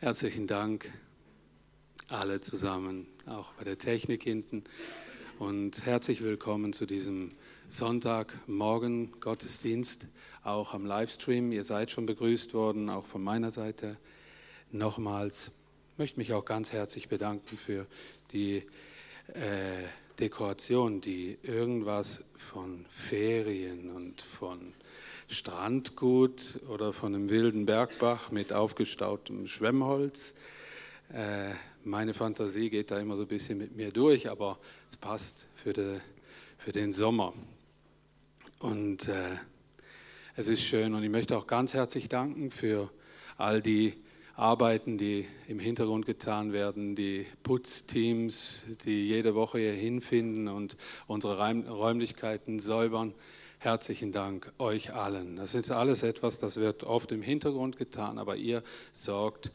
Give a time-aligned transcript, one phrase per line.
[0.00, 0.92] Herzlichen Dank
[2.06, 4.62] alle zusammen, auch bei der Technik hinten.
[5.40, 7.32] Und herzlich willkommen zu diesem
[7.68, 10.06] Sonntagmorgen Gottesdienst,
[10.44, 11.50] auch am Livestream.
[11.50, 13.96] Ihr seid schon begrüßt worden, auch von meiner Seite
[14.70, 15.50] nochmals.
[15.90, 17.84] Ich möchte mich auch ganz herzlich bedanken für
[18.30, 18.58] die
[19.34, 19.82] äh,
[20.20, 24.74] Dekoration, die irgendwas von Ferien und von
[25.28, 30.34] Strandgut oder von einem wilden Bergbach mit aufgestautem Schwemmholz.
[31.12, 31.52] Äh,
[31.84, 34.58] meine Fantasie geht da immer so ein bisschen mit mir durch, aber
[34.88, 36.00] es passt für, de,
[36.56, 37.34] für den Sommer.
[38.58, 39.36] Und äh,
[40.34, 42.90] es ist schön und ich möchte auch ganz herzlich danken für
[43.36, 43.94] all die
[44.34, 51.36] Arbeiten, die im Hintergrund getan werden, die Putzteams, die jede Woche hier hinfinden und unsere
[51.68, 53.14] Räumlichkeiten säubern.
[53.60, 55.34] Herzlichen Dank euch allen.
[55.34, 58.62] Das ist alles etwas, das wird oft im Hintergrund getan, aber ihr
[58.92, 59.50] sorgt,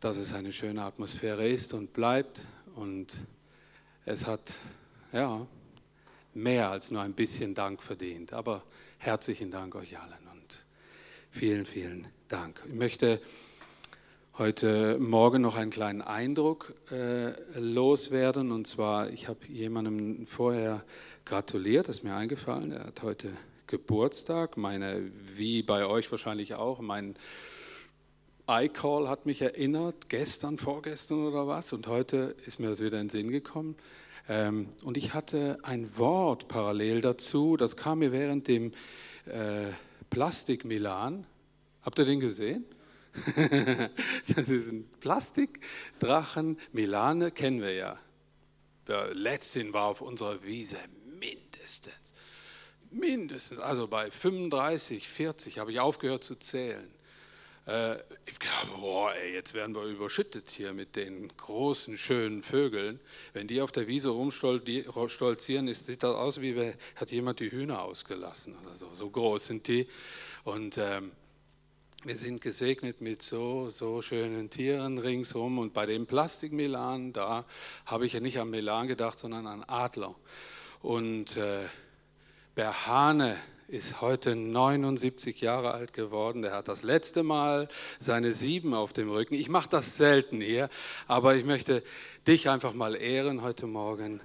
[0.00, 2.42] dass es eine schöne Atmosphäre ist und bleibt.
[2.74, 3.06] Und
[4.04, 4.56] es hat
[5.14, 5.46] ja
[6.34, 8.34] mehr als nur ein bisschen Dank verdient.
[8.34, 8.64] Aber
[8.98, 10.66] herzlichen Dank euch allen und
[11.30, 12.60] vielen, vielen Dank.
[12.68, 13.22] Ich möchte
[14.36, 18.52] heute Morgen noch einen kleinen Eindruck äh, loswerden.
[18.52, 20.84] Und zwar, ich habe jemandem vorher
[21.24, 22.72] gratuliert, ist mir eingefallen.
[22.72, 23.30] Er hat heute
[23.66, 24.56] Geburtstag.
[24.56, 27.16] Meine, wie bei euch wahrscheinlich auch, mein
[28.48, 31.72] iCall hat mich erinnert, gestern, vorgestern oder was.
[31.72, 33.76] Und heute ist mir das wieder in den Sinn gekommen.
[34.28, 38.72] Ähm, und ich hatte ein Wort parallel dazu, das kam mir während dem
[39.26, 39.70] äh,
[40.10, 41.26] Plastik Milan.
[41.82, 42.64] Habt ihr den gesehen?
[44.34, 46.58] das ist ein Plastikdrachen.
[46.72, 47.98] Milane kennen wir ja.
[48.88, 50.78] Der letzte war auf unserer Wiese
[51.62, 52.12] mindestens,
[52.90, 56.88] mindestens, also bei 35, 40 habe ich aufgehört zu zählen.
[57.66, 57.96] Äh,
[58.26, 62.98] ich glaube, boah, ey, jetzt werden wir überschüttet hier mit den großen, schönen Vögeln.
[63.32, 68.56] Wenn die auf der Wiese rumstolzieren, sieht das aus, wie hat jemand die Hühner ausgelassen
[68.64, 68.90] oder so.
[68.94, 69.86] So groß sind die.
[70.44, 71.12] Und ähm,
[72.04, 75.58] wir sind gesegnet mit so, so schönen Tieren ringsum.
[75.58, 77.44] Und bei dem Plastikmelan, da
[77.86, 80.16] habe ich ja nicht an Melan gedacht, sondern an Adler.
[80.82, 81.60] Und äh,
[82.56, 83.36] Berhane
[83.68, 86.42] ist heute 79 Jahre alt geworden.
[86.42, 87.68] Der hat das letzte Mal
[88.00, 89.34] seine sieben auf dem Rücken.
[89.34, 90.68] Ich mache das selten hier,
[91.06, 91.84] aber ich möchte
[92.26, 94.20] dich einfach mal ehren heute Morgen.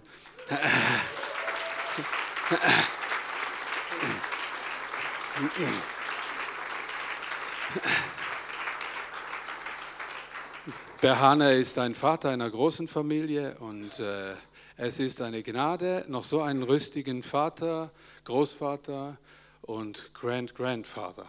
[11.02, 14.34] Berhane ist ein Vater einer großen Familie und äh,
[14.78, 17.92] es ist eine Gnade, noch so einen rüstigen Vater,
[18.26, 19.18] Großvater
[19.64, 21.26] und Grand-Grandfather,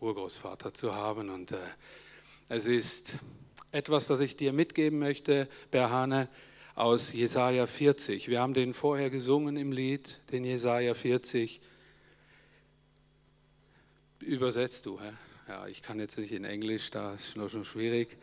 [0.00, 1.28] Urgroßvater zu haben.
[1.28, 1.56] Und äh,
[2.48, 3.18] es ist
[3.72, 6.28] etwas, das ich dir mitgeben möchte, Berhane,
[6.76, 8.28] aus Jesaja 40.
[8.28, 11.60] Wir haben den vorher gesungen im Lied, den Jesaja 40.
[14.20, 15.18] Übersetzt du, Herr?
[15.52, 18.16] Ja, ich kann jetzt nicht in Englisch, da ist es schon schwierig.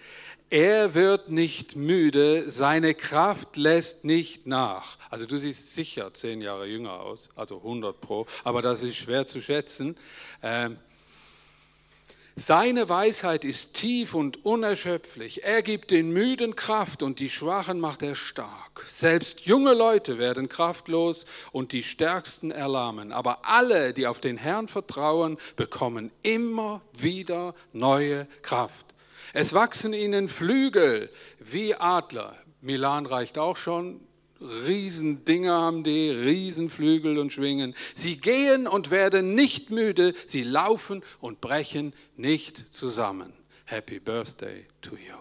[0.50, 4.98] Er wird nicht müde, seine Kraft lässt nicht nach.
[5.12, 9.28] Also du siehst sicher zehn Jahre jünger aus, also 100 pro, aber das ist schwer
[9.28, 9.96] zu schätzen.
[10.42, 10.78] Ähm,
[12.40, 15.44] seine Weisheit ist tief und unerschöpflich.
[15.44, 18.84] Er gibt den Müden Kraft und die Schwachen macht er stark.
[18.88, 23.12] Selbst junge Leute werden kraftlos und die Stärksten erlahmen.
[23.12, 28.86] Aber alle, die auf den Herrn vertrauen, bekommen immer wieder neue Kraft.
[29.34, 32.36] Es wachsen ihnen Flügel wie Adler.
[32.62, 34.00] Milan reicht auch schon.
[34.42, 37.76] Riesendinger haben die, Riesenflügel und Schwingen.
[37.94, 43.34] Sie gehen und werden nicht müde, sie laufen und brechen nicht zusammen.
[43.66, 45.16] Happy Birthday to you.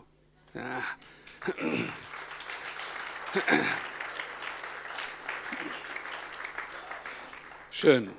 [7.71, 8.11] Schön.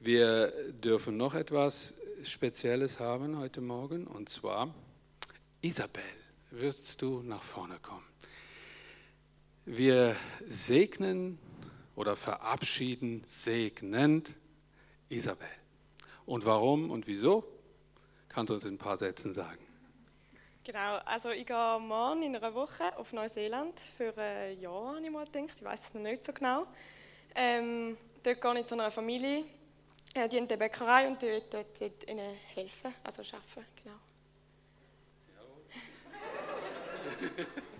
[0.00, 1.94] Wir dürfen noch etwas
[2.24, 4.74] Spezielles haben heute Morgen und zwar,
[5.60, 6.02] Isabel,
[6.50, 8.11] würdest du nach vorne kommen?
[9.64, 11.38] Wir segnen
[11.94, 14.34] oder verabschieden segnend
[15.08, 15.46] Isabel.
[16.26, 17.44] Und warum und wieso,
[18.28, 19.64] kannst du uns in ein paar Sätzen sagen.
[20.64, 25.10] Genau, also ich gehe morgen in einer Woche auf Neuseeland für ein Jahr, habe ich
[25.10, 25.54] mal gedacht.
[25.56, 26.66] Ich weiß es noch nicht so genau.
[27.36, 29.44] Ähm, dort gehe ich zu einer Familie,
[30.14, 33.96] äh, die in der Bäckerei und dort, dort, dort ihnen helfen, also arbeiten, genau.
[37.38, 37.62] Ja.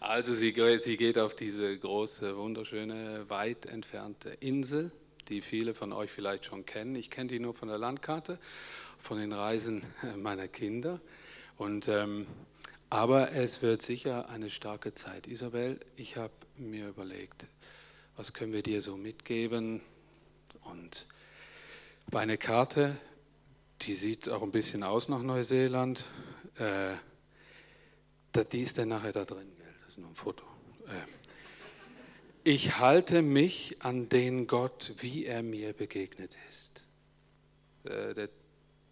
[0.00, 4.90] Also sie, sie geht auf diese große, wunderschöne, weit entfernte Insel,
[5.28, 6.96] die viele von euch vielleicht schon kennen.
[6.96, 8.38] Ich kenne die nur von der Landkarte,
[8.98, 9.82] von den Reisen
[10.16, 11.00] meiner Kinder.
[11.58, 12.26] Und, ähm,
[12.88, 15.26] aber es wird sicher eine starke Zeit.
[15.26, 17.46] Isabel, ich habe mir überlegt,
[18.16, 19.82] was können wir dir so mitgeben?
[20.64, 21.06] Und
[22.10, 22.96] bei einer Karte,
[23.82, 26.06] die sieht auch ein bisschen aus nach Neuseeland,
[26.56, 26.94] äh,
[28.50, 29.52] die ist dann nachher da drin,
[30.00, 30.44] nur ein Foto.
[30.86, 31.20] Äh,
[32.42, 36.84] ich halte mich an den Gott, wie er mir begegnet ist.
[37.84, 38.28] Äh, der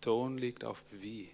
[0.00, 1.30] Ton liegt auf wie.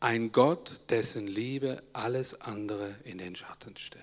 [0.00, 4.02] Ein Gott, dessen Liebe alles andere in den Schatten stellt.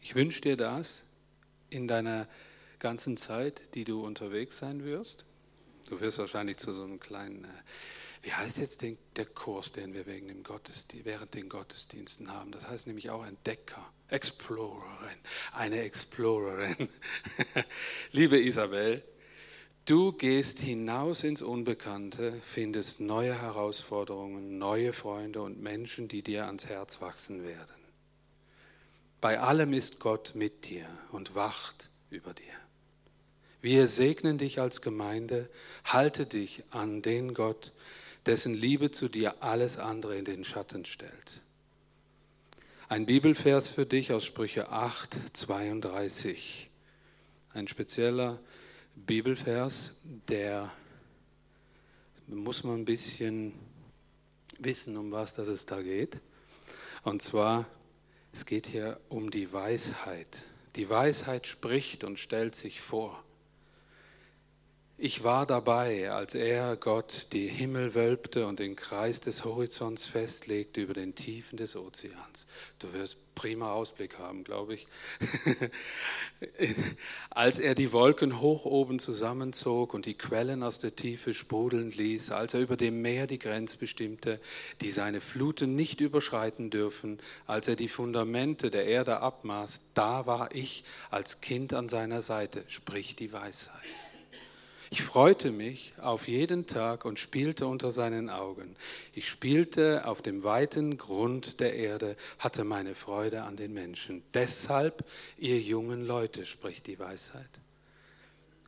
[0.00, 1.04] Ich wünsche dir das
[1.68, 2.26] in deiner
[2.78, 5.24] ganzen Zeit, die du unterwegs sein wirst.
[5.88, 7.48] Du wirst wahrscheinlich zu so einem kleinen, äh,
[8.26, 12.50] wie heißt jetzt den, der Kurs, den wir wegen dem Gottesdienst, während den Gottesdiensten haben?
[12.50, 15.16] Das heißt nämlich auch Entdecker, Explorerin,
[15.52, 16.88] eine Explorerin.
[18.10, 19.04] Liebe Isabel,
[19.84, 26.66] Du gehst hinaus ins Unbekannte, findest neue Herausforderungen, neue Freunde und Menschen, die dir ans
[26.66, 27.76] Herz wachsen werden.
[29.20, 32.42] Bei allem ist Gott mit dir und wacht über dir.
[33.60, 35.48] Wir segnen dich als Gemeinde,
[35.84, 37.70] halte dich an den Gott,
[38.26, 41.42] dessen Liebe zu dir alles andere in den Schatten stellt.
[42.88, 46.70] Ein Bibelvers für dich aus Sprüche 8, 32.
[47.52, 48.38] Ein spezieller
[48.94, 49.96] Bibelvers,
[50.28, 50.72] der
[52.26, 53.52] muss man ein bisschen
[54.58, 56.18] wissen, um was das es da geht.
[57.02, 57.66] Und zwar,
[58.32, 60.44] es geht hier um die Weisheit.
[60.76, 63.22] Die Weisheit spricht und stellt sich vor.
[64.98, 70.80] Ich war dabei, als er, Gott, die Himmel wölbte und den Kreis des Horizonts festlegte
[70.80, 72.46] über den Tiefen des Ozeans.
[72.78, 74.86] Du wirst prima Ausblick haben, glaube ich.
[77.30, 82.30] als er die Wolken hoch oben zusammenzog und die Quellen aus der Tiefe sprudeln ließ,
[82.30, 84.40] als er über dem Meer die Grenze bestimmte,
[84.80, 90.54] die seine Fluten nicht überschreiten dürfen, als er die Fundamente der Erde abmaß, da war
[90.54, 93.84] ich als Kind an seiner Seite, spricht die Weisheit.
[94.90, 98.76] Ich freute mich auf jeden Tag und spielte unter seinen Augen.
[99.14, 104.22] Ich spielte auf dem weiten Grund der Erde, hatte meine Freude an den Menschen.
[104.34, 105.04] Deshalb,
[105.38, 107.50] ihr jungen Leute, spricht die Weisheit,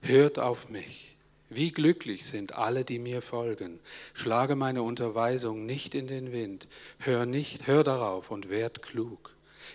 [0.02, 1.14] hört auf mich.
[1.50, 3.80] Wie glücklich sind alle, die mir folgen.
[4.12, 6.68] Schlage meine Unterweisung nicht in den Wind.
[6.98, 9.30] Hör nicht, hör darauf und werd klug.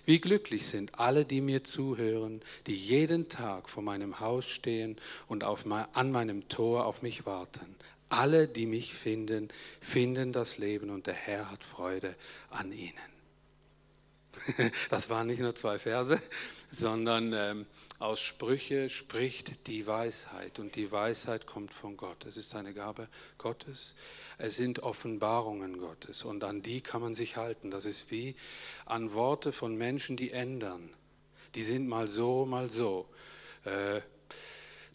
[0.06, 4.97] Wie glücklich sind alle, die mir zuhören, die jeden Tag vor meinem Haus stehen
[5.27, 7.75] und auf, an meinem Tor auf mich warten.
[8.09, 9.50] Alle, die mich finden,
[9.80, 12.15] finden das Leben und der Herr hat Freude
[12.50, 13.12] an ihnen.
[14.89, 16.21] Das waren nicht nur zwei Verse,
[16.71, 17.65] sondern ähm,
[18.00, 22.25] aus Sprüche spricht die Weisheit und die Weisheit kommt von Gott.
[22.25, 23.07] Es ist eine Gabe
[23.38, 23.95] Gottes.
[24.38, 27.71] Es sind Offenbarungen Gottes und an die kann man sich halten.
[27.71, 28.35] Das ist wie
[28.85, 30.89] an Worte von Menschen, die ändern.
[31.56, 33.07] Die sind mal so, mal so.
[33.65, 34.01] Äh,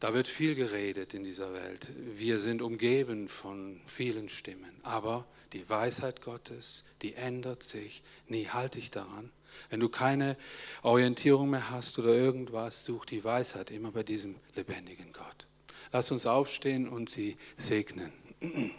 [0.00, 1.88] da wird viel geredet in dieser Welt.
[1.96, 4.80] Wir sind umgeben von vielen Stimmen.
[4.82, 8.02] Aber die Weisheit Gottes, die ändert sich.
[8.26, 9.30] Nie halte ich daran.
[9.70, 10.36] Wenn du keine
[10.82, 15.46] Orientierung mehr hast oder irgendwas, such die Weisheit immer bei diesem lebendigen Gott.
[15.92, 18.12] Lass uns aufstehen und sie segnen.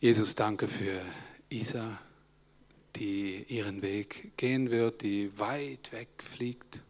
[0.00, 1.00] Jesus, danke für
[1.50, 1.98] Isa,
[2.96, 6.82] die ihren Weg gehen wird, die weit weg fliegt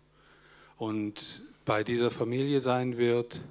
[0.77, 3.43] und bei dieser Familie sein wird.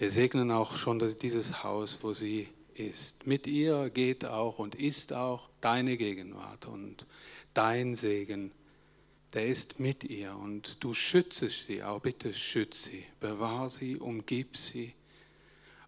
[0.00, 3.26] Wir segnen auch schon dieses Haus, wo sie ist.
[3.26, 7.04] Mit ihr geht auch und ist auch deine Gegenwart und
[7.52, 8.50] dein Segen.
[9.34, 12.00] Der ist mit ihr und du schützest sie auch.
[12.00, 14.94] Bitte schütze sie, bewahr sie, umgib sie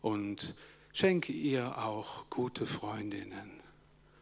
[0.03, 0.57] und
[0.93, 3.63] Schenke ihr auch gute Freundinnen,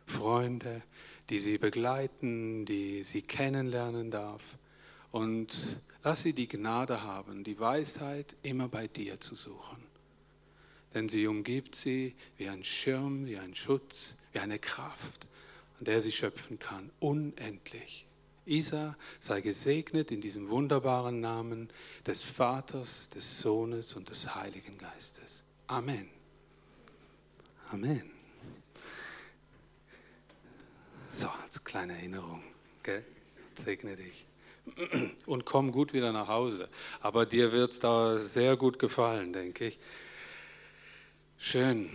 [0.06, 0.82] Freunde,
[1.30, 4.56] die sie begleiten, die sie kennenlernen darf.
[5.10, 9.82] Und lass sie die Gnade haben, die Weisheit immer bei dir zu suchen.
[10.94, 15.28] Denn sie umgibt sie wie ein Schirm, wie ein Schutz, wie eine Kraft,
[15.78, 18.06] an der sie schöpfen kann, unendlich.
[18.46, 21.70] Isa sei gesegnet in diesem wunderbaren Namen
[22.06, 25.44] des Vaters, des Sohnes und des Heiligen Geistes.
[25.68, 26.08] Amen.
[27.70, 28.10] Amen.
[31.08, 32.42] So, als kleine Erinnerung.
[32.82, 33.04] Gell?
[33.54, 34.26] Segne dich.
[35.26, 36.68] Und komm gut wieder nach Hause.
[37.00, 39.78] Aber dir wird es da sehr gut gefallen, denke ich.
[41.38, 41.90] Schön.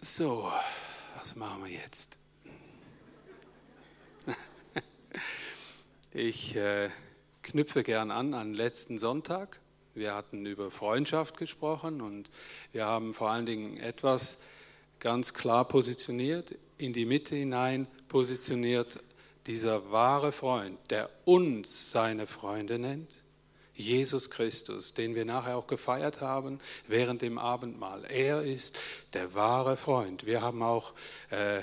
[0.00, 0.50] So,
[1.18, 2.18] was machen wir jetzt?
[6.12, 6.88] Ich äh,
[7.42, 9.60] knüpfe gern an an letzten Sonntag.
[9.94, 12.30] Wir hatten über Freundschaft gesprochen und
[12.72, 14.42] wir haben vor allen Dingen etwas
[14.98, 19.02] ganz klar positioniert, in die Mitte hinein positioniert,
[19.46, 23.10] dieser wahre Freund, der uns seine Freunde nennt,
[23.74, 28.04] Jesus Christus, den wir nachher auch gefeiert haben während dem Abendmahl.
[28.08, 28.78] Er ist
[29.12, 30.24] der wahre Freund.
[30.24, 30.94] Wir haben auch
[31.28, 31.60] äh,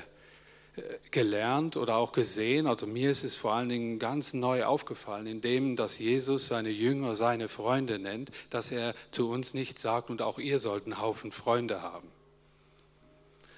[1.11, 5.75] gelernt oder auch gesehen, also mir ist es vor allen Dingen ganz neu aufgefallen, indem
[5.75, 10.39] dass Jesus seine Jünger seine Freunde nennt, dass er zu uns nicht sagt, und auch
[10.39, 12.12] ihr sollt einen Haufen Freunde haben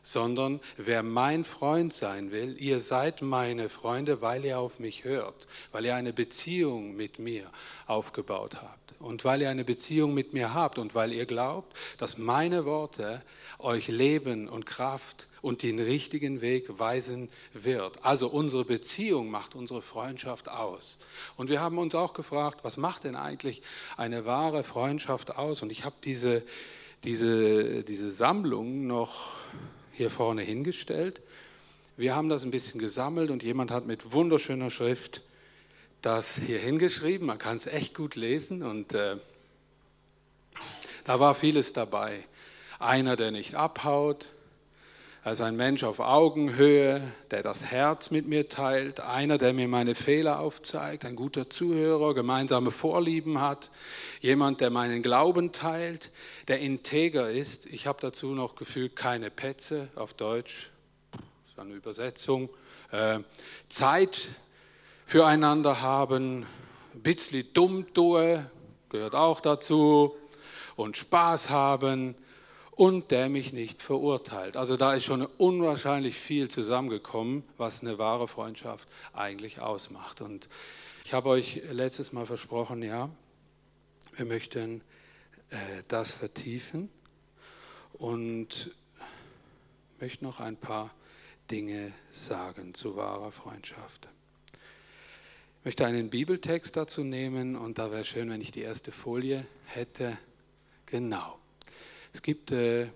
[0.05, 5.47] sondern wer mein Freund sein will, ihr seid meine Freunde, weil ihr auf mich hört,
[5.71, 7.49] weil ihr eine Beziehung mit mir
[7.87, 12.19] aufgebaut habt und weil ihr eine Beziehung mit mir habt und weil ihr glaubt, dass
[12.19, 13.23] meine Worte
[13.57, 18.05] euch Leben und Kraft und den richtigen Weg weisen wird.
[18.05, 20.99] Also unsere Beziehung macht unsere Freundschaft aus.
[21.35, 23.63] Und wir haben uns auch gefragt, was macht denn eigentlich
[23.97, 25.63] eine wahre Freundschaft aus?
[25.63, 26.43] Und ich habe diese,
[27.03, 29.33] diese, diese Sammlung noch
[29.95, 31.21] hier vorne hingestellt.
[31.95, 35.21] Wir haben das ein bisschen gesammelt und jemand hat mit wunderschöner Schrift
[36.01, 37.25] das hier hingeschrieben.
[37.25, 39.15] Man kann es echt gut lesen und äh,
[41.05, 42.23] da war vieles dabei.
[42.77, 44.27] Einer, der nicht abhaut,
[45.25, 47.01] also ein Mensch auf Augenhöhe,
[47.31, 52.13] der das Herz mit mir teilt, einer, der mir meine Fehler aufzeigt, ein guter Zuhörer,
[52.13, 53.71] gemeinsame Vorlieben hat,
[54.21, 56.11] jemand, der meinen Glauben teilt,
[56.47, 57.65] der integer ist.
[57.65, 60.69] Ich habe dazu noch gefühlt keine Petze auf Deutsch,
[61.47, 62.47] ist eine Übersetzung.
[62.91, 63.21] Äh,
[63.67, 64.27] Zeit
[65.07, 66.45] füreinander haben,
[66.93, 68.45] bisschen dumm tue,
[68.89, 70.15] gehört auch dazu,
[70.75, 72.15] und Spaß haben
[72.75, 74.57] und der mich nicht verurteilt.
[74.57, 80.21] Also da ist schon unwahrscheinlich viel zusammengekommen, was eine wahre Freundschaft eigentlich ausmacht.
[80.21, 80.49] Und
[81.05, 83.09] ich habe euch letztes Mal versprochen, ja,
[84.15, 84.81] wir möchten
[85.49, 86.89] äh, das vertiefen
[87.93, 88.71] und
[89.99, 90.93] möchte noch ein paar
[91.49, 94.09] Dinge sagen zu wahrer Freundschaft.
[95.59, 99.47] Ich möchte einen Bibeltext dazu nehmen und da wäre schön, wenn ich die erste Folie
[99.65, 100.17] hätte.
[100.85, 101.39] Genau.
[102.15, 102.87] Es gibt äh,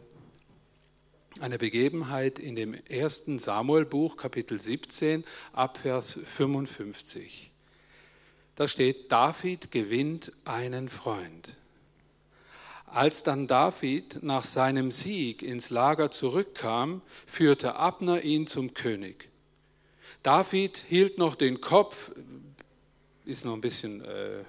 [1.42, 7.52] eine Begebenheit in dem ersten Samuelbuch, Kapitel 17, Abvers 55.
[8.56, 11.54] Da steht, David gewinnt einen Freund.
[12.86, 19.28] Als dann David nach seinem Sieg ins Lager zurückkam, führte Abner ihn zum König.
[20.24, 22.12] David hielt noch den Kopf,
[23.26, 24.46] ist noch ein bisschen äh,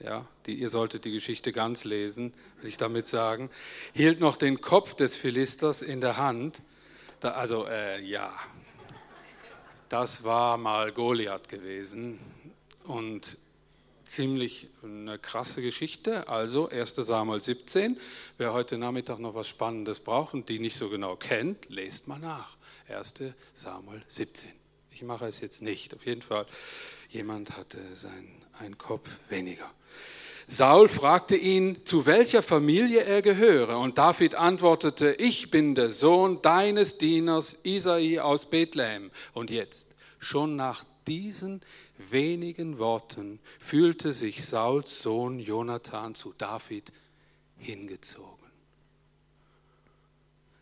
[0.00, 3.50] ja, die, ihr solltet die Geschichte ganz lesen, will ich damit sagen,
[3.92, 6.62] hielt noch den Kopf des Philisters in der Hand.
[7.20, 8.32] Da, also äh, ja,
[9.88, 12.18] das war mal Goliath gewesen
[12.84, 13.38] und
[14.04, 16.28] ziemlich eine krasse Geschichte.
[16.28, 17.98] Also 1 Samuel 17.
[18.38, 22.18] Wer heute Nachmittag noch was Spannendes braucht und die nicht so genau kennt, lest mal
[22.18, 22.56] nach.
[22.88, 23.14] 1
[23.54, 24.50] Samuel 17.
[24.92, 25.94] Ich mache es jetzt nicht.
[25.94, 26.46] Auf jeden Fall,
[27.08, 29.70] jemand hatte seinen einen Kopf weniger.
[30.48, 36.40] Saul fragte ihn, zu welcher Familie er gehöre, und David antwortete, ich bin der Sohn
[36.40, 39.10] deines Dieners Isai aus Bethlehem.
[39.34, 41.62] Und jetzt, schon nach diesen
[41.98, 46.92] wenigen Worten, fühlte sich Sauls Sohn Jonathan zu David
[47.58, 48.46] hingezogen.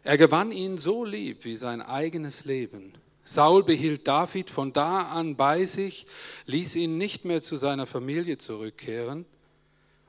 [0.02, 2.94] Er gewann ihn so lieb wie sein eigenes Leben.
[3.26, 6.06] Saul behielt David von da an bei sich,
[6.46, 9.26] ließ ihn nicht mehr zu seiner Familie zurückkehren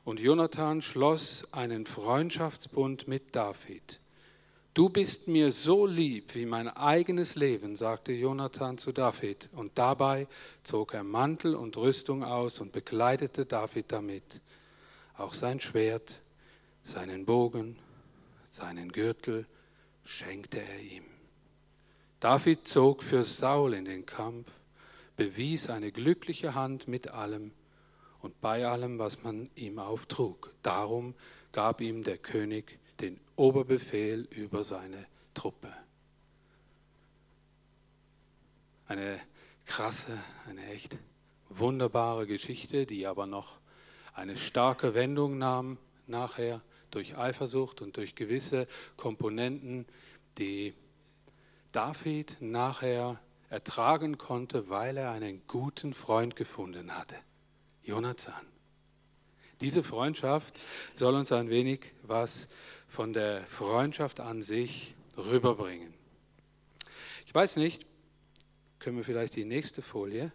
[0.06, 4.00] und Jonathan schloss einen Freundschaftsbund mit David.
[4.76, 9.50] Du bist mir so lieb wie mein eigenes Leben, sagte Jonathan zu David.
[9.54, 10.28] Und dabei
[10.64, 14.42] zog er Mantel und Rüstung aus und bekleidete David damit.
[15.18, 16.20] Auch sein Schwert,
[16.84, 17.78] seinen Bogen,
[18.50, 19.48] seinen Gürtel
[20.04, 21.06] schenkte er ihm.
[22.20, 24.52] David zog für Saul in den Kampf,
[25.16, 27.54] bewies eine glückliche Hand mit allem,
[28.26, 30.52] und bei allem, was man ihm auftrug.
[30.64, 31.14] Darum
[31.52, 35.06] gab ihm der König den Oberbefehl über seine
[35.36, 35.72] Truppe.
[38.88, 39.20] Eine
[39.66, 40.18] krasse,
[40.50, 40.98] eine echt
[41.50, 43.60] wunderbare Geschichte, die aber noch
[44.16, 45.78] eine starke Wendung nahm
[46.08, 48.68] nachher durch Eifersucht und durch gewisse
[48.98, 49.86] Komponenten,
[50.40, 50.74] die
[51.72, 57.18] David nachher ertragen konnte, weil er einen guten Freund gefunden hatte.
[57.86, 58.46] Jonathan.
[59.62, 60.60] Diese Freundschaft
[60.96, 62.50] soll uns ein wenig was
[62.88, 65.94] von der Freundschaft an sich rüberbringen.
[67.26, 67.86] Ich weiß nicht,
[68.80, 70.32] können wir vielleicht die nächste Folie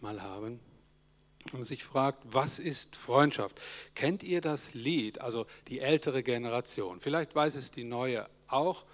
[0.00, 0.60] mal haben.
[1.52, 3.60] und sich fragt, was ist Freundschaft?
[3.94, 7.00] Kennt ihr das Lied, also die ältere Generation?
[7.00, 8.84] Vielleicht weiß es die neue auch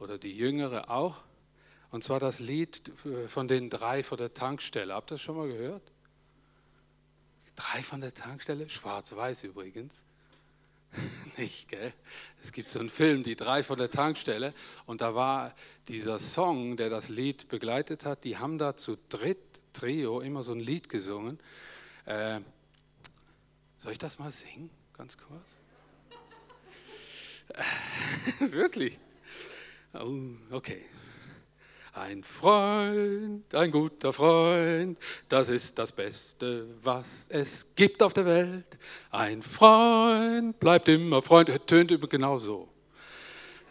[0.00, 1.16] oder die jüngere auch.
[1.90, 2.90] Und zwar das Lied
[3.28, 4.94] von den drei vor der Tankstelle.
[4.94, 5.91] Habt ihr das schon mal gehört?
[7.56, 8.68] Drei von der Tankstelle?
[8.68, 10.04] Schwarz-Weiß übrigens.
[11.36, 11.92] Nicht, gell?
[12.42, 14.54] Es gibt so einen Film, die drei von der Tankstelle.
[14.86, 15.54] Und da war
[15.88, 19.38] dieser Song, der das Lied begleitet hat, die haben da zu dritt,
[19.72, 21.38] Trio, immer so ein Lied gesungen.
[22.04, 22.40] Äh,
[23.78, 25.56] soll ich das mal singen, ganz kurz?
[28.52, 28.98] Wirklich?
[29.94, 30.14] Oh,
[30.50, 30.84] okay.
[31.94, 38.78] Ein Freund, ein guter Freund, das ist das Beste, was es gibt auf der Welt.
[39.10, 42.71] Ein Freund bleibt immer Freund, tönt immer genau so.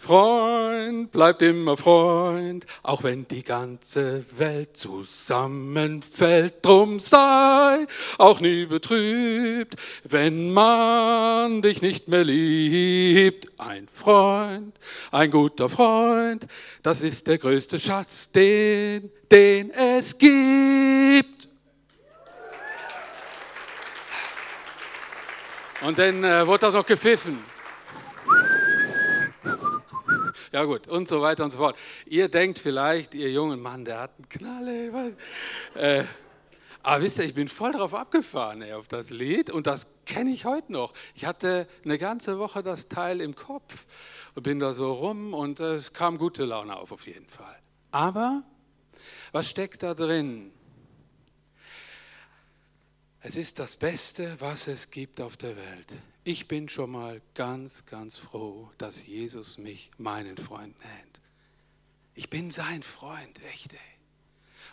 [0.03, 6.65] Freund bleibt immer Freund, auch wenn die ganze Welt zusammenfällt.
[6.65, 7.85] Drum sei
[8.17, 13.47] auch nie betrübt, wenn man dich nicht mehr liebt.
[13.59, 14.75] Ein Freund,
[15.11, 16.47] ein guter Freund,
[16.81, 21.47] das ist der größte Schatz, den, den es gibt.
[25.81, 27.50] Und dann äh, wurde das noch gepfiffen.
[30.51, 31.77] Ja gut, und so weiter und so fort.
[32.05, 35.15] Ihr denkt vielleicht, ihr jungen Mann, der hat einen Knalle.
[35.75, 36.03] Äh,
[36.83, 40.31] aber wisst ihr, ich bin voll drauf abgefahren ey, auf das Lied und das kenne
[40.31, 40.93] ich heute noch.
[41.15, 43.85] Ich hatte eine ganze Woche das Teil im Kopf
[44.35, 47.55] und bin da so rum und es kam gute Laune auf auf jeden Fall.
[47.91, 48.43] Aber
[49.31, 50.51] was steckt da drin?
[53.21, 55.93] Es ist das Beste, was es gibt auf der Welt.
[56.23, 61.21] Ich bin schon mal ganz, ganz froh, dass Jesus mich meinen Freund nennt.
[62.13, 63.73] Ich bin sein Freund, echt.
[63.73, 63.79] Ey.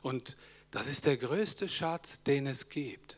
[0.02, 0.36] Und
[0.70, 3.16] das ist der größte Schatz, den es gibt.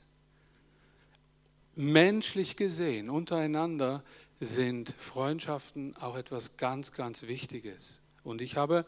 [1.75, 4.05] Menschlich gesehen, untereinander
[4.39, 7.99] sind Freundschaften auch etwas ganz, ganz Wichtiges.
[8.23, 8.85] Und ich habe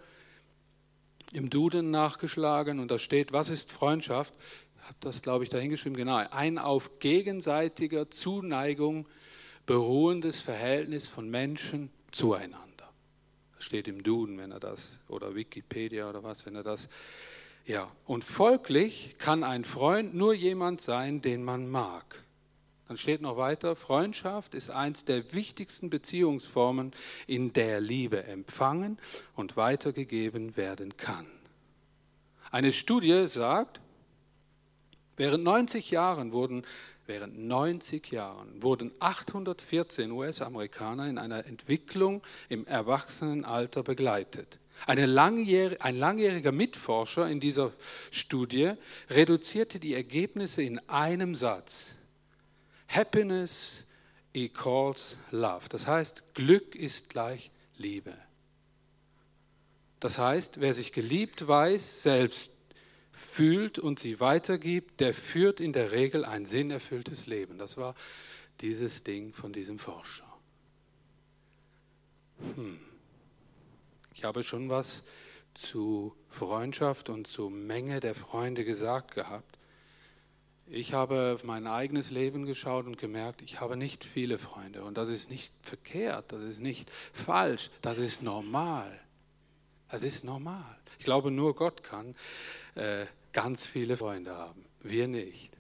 [1.33, 4.35] im Duden nachgeschlagen und da steht, was ist Freundschaft?
[4.77, 6.17] Ich habe das, glaube ich, dahingeschrieben, genau.
[6.31, 9.09] Ein auf gegenseitiger Zuneigung
[9.67, 12.91] beruhendes Verhältnis von Menschen zueinander.
[13.55, 16.89] Das steht im Duden, wenn er das, oder Wikipedia oder was, wenn er das.
[17.65, 22.25] Ja, und folglich kann ein Freund nur jemand sein, den man mag.
[22.89, 26.93] Dann steht noch weiter, Freundschaft ist eins der wichtigsten Beziehungsformen,
[27.27, 28.99] in der Liebe empfangen
[29.35, 31.27] und weitergegeben werden kann.
[32.51, 33.81] Eine Studie sagt,
[35.17, 36.65] während 90 Jahren wurden
[37.07, 44.61] Während 90 Jahren wurden 814 US-Amerikaner in einer Entwicklung im Erwachsenenalter begleitet.
[44.87, 47.73] Langjähr ein langjähriger Mitforscher in dieser
[48.11, 48.73] Studie
[49.11, 51.97] reduzierte die Ergebnisse in einem Satz.
[52.89, 53.87] Happiness
[54.33, 55.69] equals love.
[55.69, 58.15] Das heißt, Glück ist gleich Liebe.
[60.01, 62.62] Das heißt, wer sich geliebt weiß, selbst
[63.13, 67.59] fühlt und sie weitergibt, der führt in der Regel ein sinnerfülltes Leben.
[67.59, 67.95] Das war
[68.61, 70.27] dieses Ding von diesem Forscher.
[72.57, 72.81] Hm.
[74.15, 75.05] Ich habe schon was
[75.55, 79.59] zu Freundschaft und zu Menge der Freunde gesagt gehabt.
[80.67, 84.85] Ich habe auf mein eigenes Leben geschaut und gemerkt, ich habe nicht viele Freunde.
[84.85, 88.99] Und das ist nicht verkehrt, das ist nicht falsch, das ist normal.
[89.89, 90.79] Das ist normal.
[90.99, 92.15] Ich glaube, nur Gott kann
[92.75, 94.65] äh, ganz viele Freunde haben.
[94.81, 95.57] Wir nicht.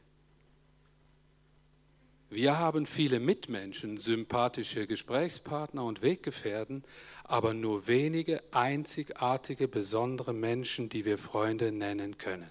[2.31, 6.83] Wir haben viele Mitmenschen, sympathische Gesprächspartner und Weggefährten,
[7.25, 12.51] aber nur wenige einzigartige, besondere Menschen, die wir Freunde nennen können.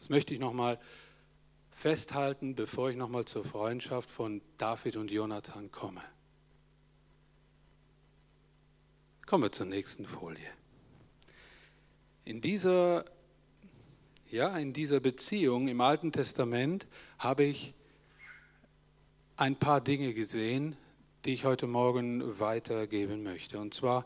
[0.00, 0.80] Das möchte ich nochmal
[1.70, 6.02] festhalten, bevor ich nochmal zur Freundschaft von David und Jonathan komme.
[9.24, 10.50] Kommen wir zur nächsten Folie.
[12.24, 13.04] In dieser,
[14.30, 16.86] ja, in dieser Beziehung im Alten Testament
[17.18, 17.74] habe ich
[19.36, 20.76] ein paar Dinge gesehen,
[21.24, 23.58] die ich heute Morgen weitergeben möchte.
[23.58, 24.04] Und zwar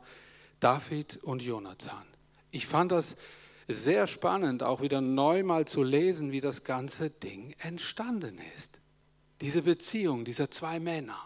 [0.61, 2.07] David und Jonathan.
[2.51, 3.17] Ich fand das
[3.69, 8.81] sehr spannend, auch wieder neu mal zu lesen, wie das ganze Ding entstanden ist.
[9.41, 11.19] Diese Beziehung dieser zwei Männer.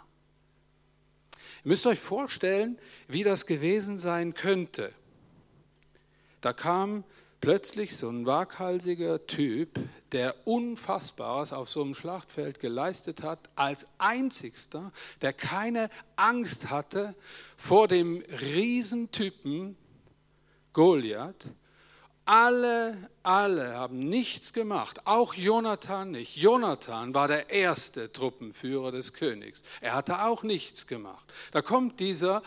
[1.64, 2.78] Ihr müsst euch vorstellen,
[3.08, 4.92] wie das gewesen sein könnte.
[6.40, 7.04] Da kam
[7.46, 9.78] plötzlich so ein waghalsiger Typ,
[10.10, 14.90] der Unfassbares auf so einem Schlachtfeld geleistet hat, als einzigster,
[15.22, 17.14] der keine Angst hatte
[17.56, 19.76] vor dem Riesentypen
[20.72, 21.46] Goliath
[22.24, 26.36] Alle, alle haben nichts gemacht, auch Jonathan nicht.
[26.36, 29.62] Jonathan war der erste Truppenführer des Königs.
[29.80, 31.32] Er hatte auch nichts gemacht.
[31.52, 32.42] Da kommt dieser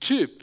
[0.00, 0.42] Typ,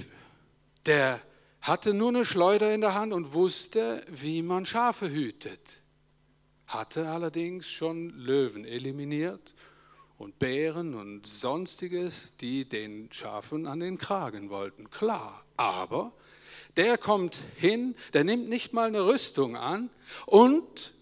[0.85, 1.19] der
[1.65, 5.82] hatte nur eine Schleuder in der Hand und wusste, wie man Schafe hütet.
[6.67, 9.56] Hatte allerdings schon Löwen eliminiert
[10.19, 14.91] und Bären und sonstiges, die den Schafen an den Kragen wollten.
[14.91, 16.13] Klar, aber
[16.78, 19.89] der kommt hin, der nimmt nicht mal eine Rüstung an
[20.28, 20.93] und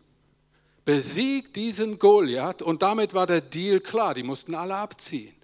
[0.85, 5.35] besiegt diesen Goliath und damit war der Deal klar, die mussten alle abziehen.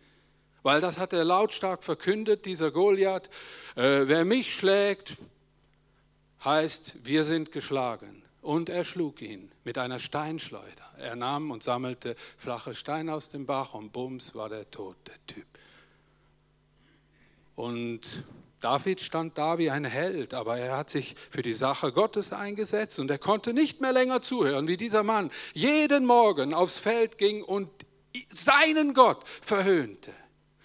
[0.61, 3.29] Weil das hat er lautstark verkündet, dieser Goliath,
[3.75, 5.17] äh, wer mich schlägt,
[6.43, 8.23] heißt, wir sind geschlagen.
[8.41, 10.95] Und er schlug ihn mit einer Steinschleuder.
[10.97, 15.25] Er nahm und sammelte flache Steine aus dem Bach und bums war der tot, der
[15.27, 15.45] Typ.
[17.55, 18.23] Und
[18.61, 22.99] David stand da wie ein Held, aber er hat sich für die Sache Gottes eingesetzt
[22.99, 27.43] und er konnte nicht mehr länger zuhören, wie dieser Mann jeden Morgen aufs Feld ging
[27.43, 27.69] und
[28.33, 30.11] seinen Gott verhöhnte,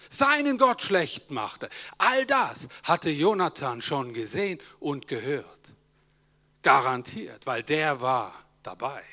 [0.09, 1.69] seinen Gott schlecht machte.
[1.97, 5.73] All das hatte Jonathan schon gesehen und gehört.
[6.61, 9.03] Garantiert, weil der war dabei.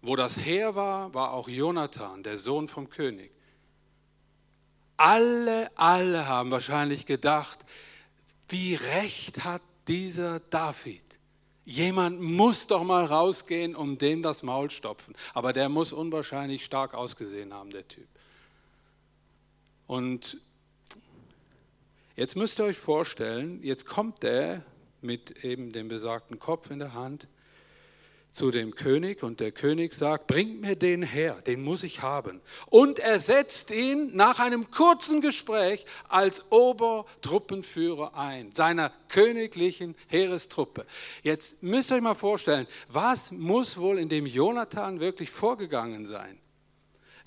[0.00, 3.30] Wo das Heer war, war auch Jonathan, der Sohn vom König.
[4.96, 7.60] Alle, alle haben wahrscheinlich gedacht,
[8.48, 11.02] wie recht hat dieser David.
[11.64, 15.14] Jemand muss doch mal rausgehen, um dem das Maul stopfen.
[15.32, 18.08] Aber der muss unwahrscheinlich stark ausgesehen haben, der Typ.
[19.92, 20.38] Und
[22.16, 24.62] jetzt müsst ihr euch vorstellen, jetzt kommt der
[25.02, 27.28] mit eben dem besagten Kopf in der Hand
[28.30, 32.40] zu dem König und der König sagt, bringt mir den her, den muss ich haben.
[32.70, 40.86] Und er setzt ihn nach einem kurzen Gespräch als Obertruppenführer ein, seiner königlichen Heerestruppe.
[41.22, 46.38] Jetzt müsst ihr euch mal vorstellen, was muss wohl in dem Jonathan wirklich vorgegangen sein?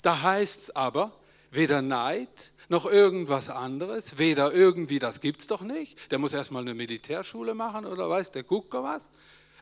[0.02, 1.12] Da heißt es aber,
[1.52, 6.10] weder Neid noch irgendwas anderes, weder irgendwie, das gibt's doch nicht.
[6.10, 9.02] Der muss erstmal eine Militärschule machen oder weiß der Gucker was.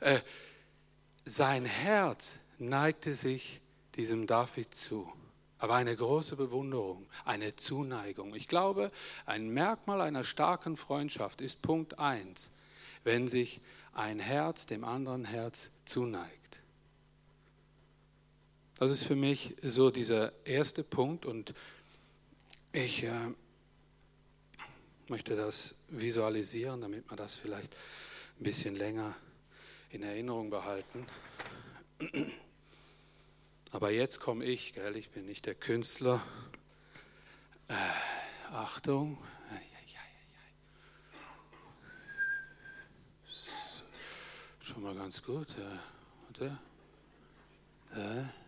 [0.00, 0.20] Äh,
[1.24, 3.60] sein Herz neigte sich
[3.96, 5.10] diesem David zu.
[5.58, 8.34] Aber eine große Bewunderung, eine Zuneigung.
[8.34, 8.90] Ich glaube,
[9.24, 12.52] ein Merkmal einer starken Freundschaft ist Punkt 1,
[13.04, 13.60] wenn sich
[13.92, 16.60] ein Herz dem anderen Herz zuneigt.
[18.78, 21.54] Das ist für mich so dieser erste Punkt und
[22.74, 23.10] ich äh,
[25.06, 27.72] möchte das visualisieren, damit man das vielleicht
[28.40, 29.14] ein bisschen länger
[29.90, 31.06] in Erinnerung behalten.
[33.70, 36.20] Aber jetzt komme ich, gell, ich bin nicht der Künstler.
[37.68, 37.74] Äh,
[38.52, 39.18] Achtung.
[44.60, 45.48] Schon mal ganz gut.
[45.56, 45.78] Ja.
[46.26, 46.58] Warte.
[47.94, 48.44] Äh.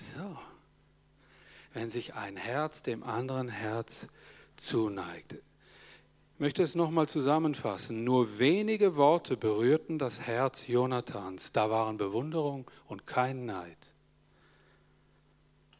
[0.00, 0.38] So.
[1.80, 4.08] Wenn sich ein Herz dem anderen Herz
[4.56, 5.32] zuneigt.
[5.32, 8.04] Ich möchte es nochmal zusammenfassen.
[8.04, 11.52] Nur wenige Worte berührten das Herz Jonathans.
[11.52, 13.78] Da waren Bewunderung und kein Neid.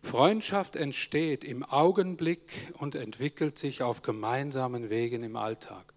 [0.02, 5.92] Freundschaft entsteht im Augenblick und entwickelt sich auf gemeinsamen Wegen im Alltag.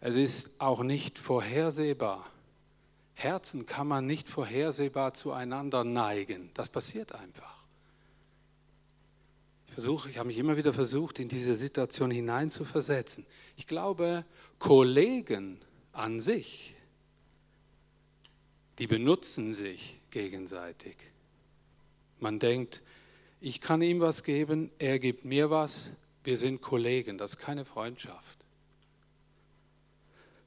[0.00, 2.26] Es ist auch nicht vorhersehbar.
[3.14, 6.50] Herzen kann man nicht vorhersehbar zueinander neigen.
[6.54, 7.51] Das passiert einfach.
[9.72, 13.24] Ich versuche, ich habe mich immer wieder versucht, in diese Situation hineinzuversetzen.
[13.56, 14.26] Ich glaube,
[14.58, 16.74] Kollegen an sich,
[18.78, 20.98] die benutzen sich gegenseitig.
[22.20, 22.82] Man denkt,
[23.40, 27.64] ich kann ihm was geben, er gibt mir was, wir sind Kollegen, das ist keine
[27.64, 28.40] Freundschaft.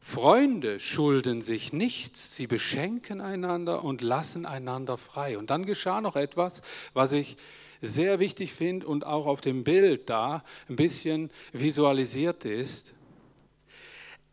[0.01, 5.39] Freunde schulden sich nichts, sie beschenken einander und lassen einander frei.
[5.39, 6.61] Und dann geschah noch etwas,
[6.93, 7.37] was ich
[7.85, 12.93] sehr wichtig finde und auch auf dem Bild da ein bisschen visualisiert ist.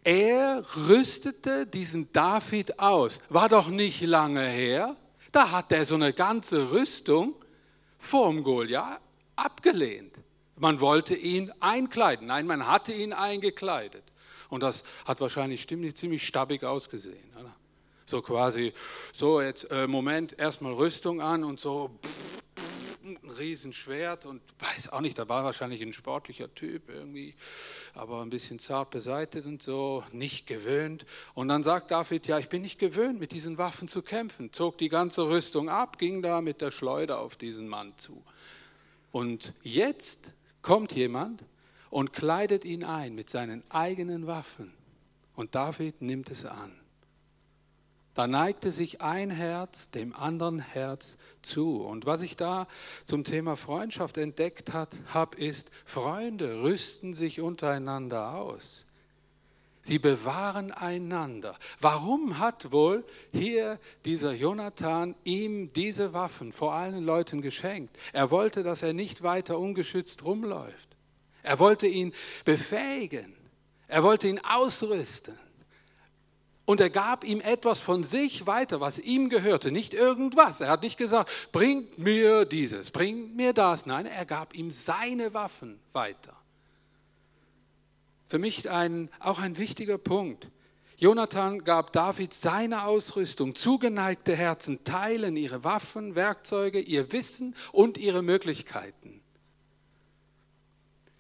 [0.05, 3.21] Er rüstete diesen David aus.
[3.29, 4.97] War doch nicht lange her.
[5.31, 7.35] Da hat er so eine ganze Rüstung
[7.99, 9.01] vorm Goliath
[9.37, 10.13] abgelehnt.
[10.57, 12.27] Man wollte ihn einkleiden.
[12.27, 14.03] Nein, man hatte ihn eingekleidet.
[14.49, 17.33] Und das hat wahrscheinlich ziemlich, ziemlich stabbig ausgesehen.
[18.05, 18.75] So quasi,
[19.15, 21.99] so jetzt, äh, Moment, erstmal Rüstung an und so
[23.23, 27.35] ein Riesenschwert und weiß auch nicht, da war wahrscheinlich ein sportlicher Typ irgendwie,
[27.95, 31.07] aber ein bisschen zart beseitigt und so, nicht gewöhnt.
[31.35, 34.79] Und dann sagt David, ja, ich bin nicht gewöhnt, mit diesen Waffen zu kämpfen, zog
[34.79, 38.23] die ganze Rüstung ab, ging da mit der Schleuder auf diesen Mann zu.
[39.11, 41.45] Und jetzt kommt jemand
[41.91, 44.73] und kleidet ihn ein mit seinen eigenen Waffen.
[45.35, 46.82] Und David nimmt es an.
[48.15, 51.83] Da neigte sich ein Herz dem anderen Herz zu.
[51.83, 52.67] Und was ich da
[53.05, 58.85] zum Thema Freundschaft entdeckt habe, ist, Freunde rüsten sich untereinander aus.
[59.85, 61.59] Sie bewahren einander.
[61.81, 67.97] Warum hat wohl hier dieser Jonathan ihm diese Waffen vor allen Leuten geschenkt?
[68.13, 70.97] Er wollte, dass er nicht weiter ungeschützt rumläuft.
[71.43, 73.35] Er wollte ihn befähigen.
[73.89, 75.37] Er wollte ihn ausrüsten.
[76.65, 80.61] Und er gab ihm etwas von sich weiter, was ihm gehörte, nicht irgendwas.
[80.61, 83.87] Er hat nicht gesagt, bringt mir dieses, bringt mir das.
[83.87, 86.37] Nein, er gab ihm seine Waffen weiter.
[88.27, 90.47] Für mich ein, auch ein wichtiger Punkt.
[90.97, 93.57] Jonathan gab David seine Ausrüstung.
[93.57, 99.21] Zugeneigte Herzen teilen ihre Waffen, Werkzeuge, ihr Wissen und ihre Möglichkeiten.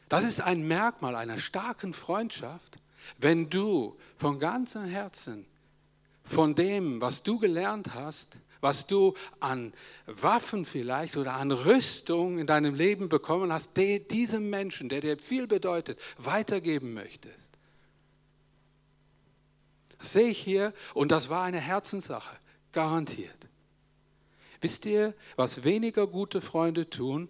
[0.09, 2.79] Das ist ein Merkmal einer starken Freundschaft,
[3.19, 5.45] wenn du von ganzem Herzen
[6.23, 9.73] von dem, was du gelernt hast, was du an
[10.07, 15.49] Waffen vielleicht oder an Rüstung in deinem Leben bekommen hast, diesem Menschen, der dir viel
[15.49, 17.51] bedeutet, weitergeben möchtest.
[19.99, 22.37] Das sehe ich hier und das war eine Herzenssache,
[22.71, 23.49] garantiert.
[24.61, 27.29] Wisst ihr, was weniger gute Freunde tun?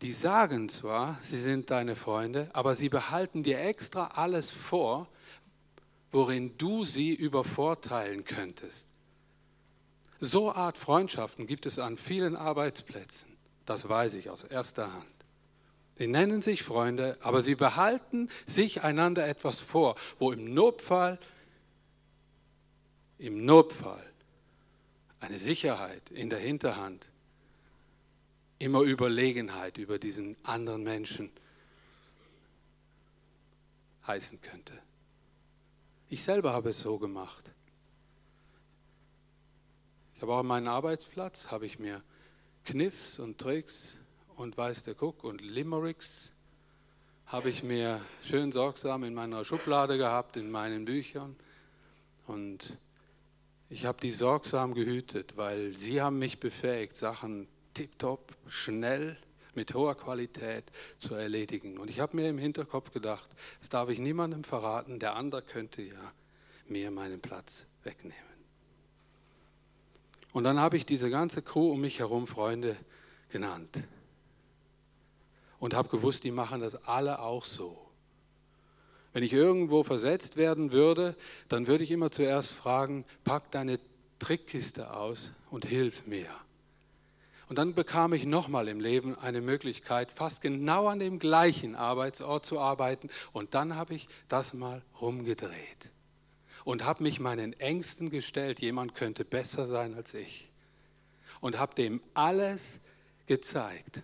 [0.00, 5.08] Die sagen zwar, sie sind deine Freunde, aber sie behalten dir extra alles vor,
[6.14, 8.88] worin du sie übervorteilen könntest.
[10.20, 13.36] So Art Freundschaften gibt es an vielen Arbeitsplätzen.
[13.66, 15.08] Das weiß ich aus erster Hand.
[15.96, 21.18] Sie nennen sich Freunde, aber sie behalten sich einander etwas vor, wo im Notfall,
[23.18, 24.04] im Notfall
[25.18, 27.10] eine Sicherheit in der Hinterhand,
[28.60, 31.32] immer Überlegenheit über diesen anderen Menschen
[34.06, 34.74] heißen könnte.
[36.14, 37.50] Ich selber habe es so gemacht.
[40.14, 42.04] Ich habe auch an meinem Arbeitsplatz, habe ich mir
[42.64, 43.96] Kniffs und Tricks
[44.36, 46.30] und weiß der Guck und Limericks
[47.26, 51.34] habe ich mir schön sorgsam in meiner Schublade gehabt, in meinen Büchern.
[52.28, 52.78] Und
[53.68, 59.16] ich habe die sorgsam gehütet, weil sie haben mich befähigt, Sachen tiptop, schnell,
[59.56, 60.64] mit hoher Qualität
[60.98, 61.78] zu erledigen.
[61.78, 63.28] Und ich habe mir im Hinterkopf gedacht,
[63.60, 66.12] das darf ich niemandem verraten, der andere könnte ja
[66.66, 68.34] mir meinen Platz wegnehmen.
[70.32, 72.76] Und dann habe ich diese ganze Crew um mich herum Freunde
[73.28, 73.70] genannt.
[75.60, 77.84] Und habe gewusst, die machen das alle auch so.
[79.12, 81.16] Wenn ich irgendwo versetzt werden würde,
[81.48, 83.78] dann würde ich immer zuerst fragen, pack deine
[84.18, 86.28] Trickkiste aus und hilf mir.
[87.54, 92.44] Und dann bekam ich nochmal im Leben eine Möglichkeit, fast genau an dem gleichen Arbeitsort
[92.44, 93.10] zu arbeiten.
[93.32, 95.92] Und dann habe ich das mal rumgedreht
[96.64, 100.50] und habe mich meinen Ängsten gestellt, jemand könnte besser sein als ich.
[101.40, 102.80] Und habe dem alles
[103.26, 104.02] gezeigt,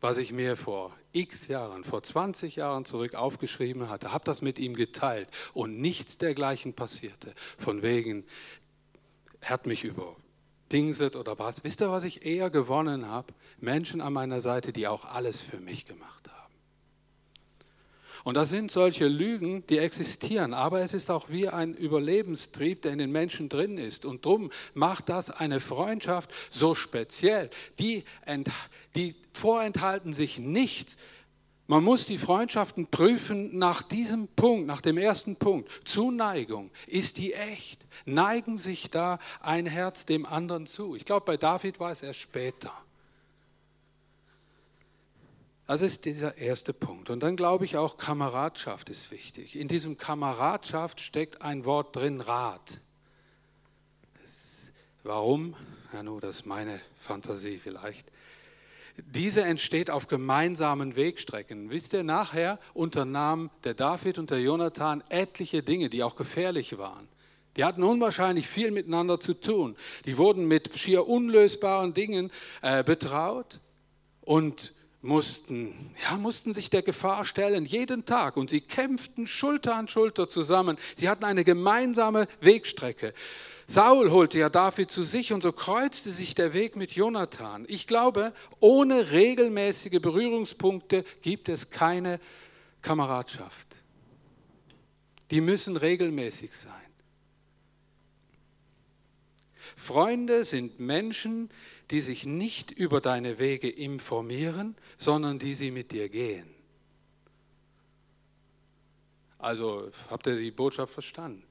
[0.00, 4.58] was ich mir vor x Jahren, vor 20 Jahren zurück aufgeschrieben hatte, habe das mit
[4.58, 7.34] ihm geteilt und nichts dergleichen passierte.
[7.56, 8.24] Von wegen,
[9.42, 10.16] er hat mich über
[10.74, 11.62] Dingset oder was.
[11.62, 13.32] Wisst ihr, was ich eher gewonnen habe?
[13.60, 16.34] Menschen an meiner Seite, die auch alles für mich gemacht haben.
[18.24, 22.92] Und das sind solche Lügen, die existieren, aber es ist auch wie ein Überlebenstrieb, der
[22.92, 24.04] in den Menschen drin ist.
[24.04, 27.50] Und darum macht das eine Freundschaft so speziell.
[27.78, 28.02] Die,
[28.96, 30.96] die vorenthalten sich nichts
[31.66, 35.70] man muss die Freundschaften prüfen nach diesem Punkt, nach dem ersten Punkt.
[35.84, 37.84] Zuneigung, ist die echt?
[38.04, 40.94] Neigen sich da ein Herz dem anderen zu?
[40.94, 42.72] Ich glaube, bei David war es erst später.
[45.66, 47.08] Das ist dieser erste Punkt.
[47.08, 49.56] Und dann glaube ich auch, Kameradschaft ist wichtig.
[49.56, 52.80] In diesem Kameradschaft steckt ein Wort drin, Rat.
[55.02, 55.54] Warum?
[55.94, 58.10] Ja, nur das ist meine Fantasie vielleicht.
[58.96, 61.70] Diese entsteht auf gemeinsamen Wegstrecken.
[61.70, 67.08] Wisst ihr, nachher unternahmen der David und der Jonathan etliche Dinge, die auch gefährlich waren.
[67.56, 69.76] Die hatten unwahrscheinlich viel miteinander zu tun.
[70.06, 72.30] Die wurden mit schier unlösbaren Dingen
[72.62, 73.60] äh, betraut
[74.20, 78.36] und mussten, ja, mussten sich der Gefahr stellen, jeden Tag.
[78.36, 80.78] Und sie kämpften Schulter an Schulter zusammen.
[80.96, 83.12] Sie hatten eine gemeinsame Wegstrecke.
[83.66, 87.64] Saul holte ja David zu sich und so kreuzte sich der Weg mit Jonathan.
[87.68, 92.20] Ich glaube, ohne regelmäßige Berührungspunkte gibt es keine
[92.82, 93.66] Kameradschaft.
[95.30, 96.72] Die müssen regelmäßig sein.
[99.76, 101.50] Freunde sind Menschen,
[101.90, 106.48] die sich nicht über deine Wege informieren, sondern die sie mit dir gehen.
[109.38, 111.43] Also habt ihr die Botschaft verstanden?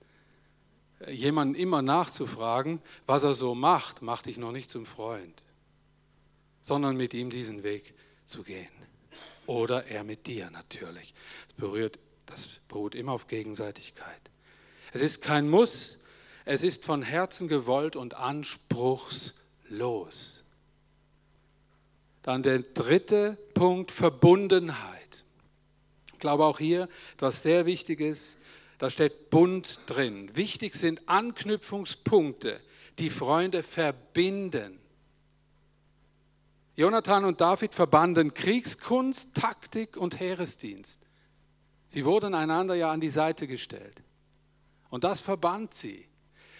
[1.09, 5.41] Jemanden immer nachzufragen, was er so macht, macht dich noch nicht zum Freund,
[6.61, 7.93] sondern mit ihm diesen Weg
[8.25, 8.71] zu gehen.
[9.45, 11.13] Oder er mit dir natürlich.
[11.47, 14.21] Das, berührt, das beruht immer auf Gegenseitigkeit.
[14.93, 15.99] Es ist kein Muss,
[16.45, 20.43] es ist von Herzen gewollt und anspruchslos.
[22.21, 25.23] Dann der dritte Punkt, Verbundenheit.
[26.13, 28.37] Ich glaube auch hier etwas sehr Wichtiges,
[28.83, 30.29] da steht Bund drin.
[30.35, 32.59] Wichtig sind Anknüpfungspunkte,
[32.99, 34.77] die Freunde verbinden.
[36.75, 41.05] Jonathan und David verbanden Kriegskunst, Taktik und Heeresdienst.
[41.87, 44.03] Sie wurden einander ja an die Seite gestellt.
[44.89, 46.05] Und das verband sie.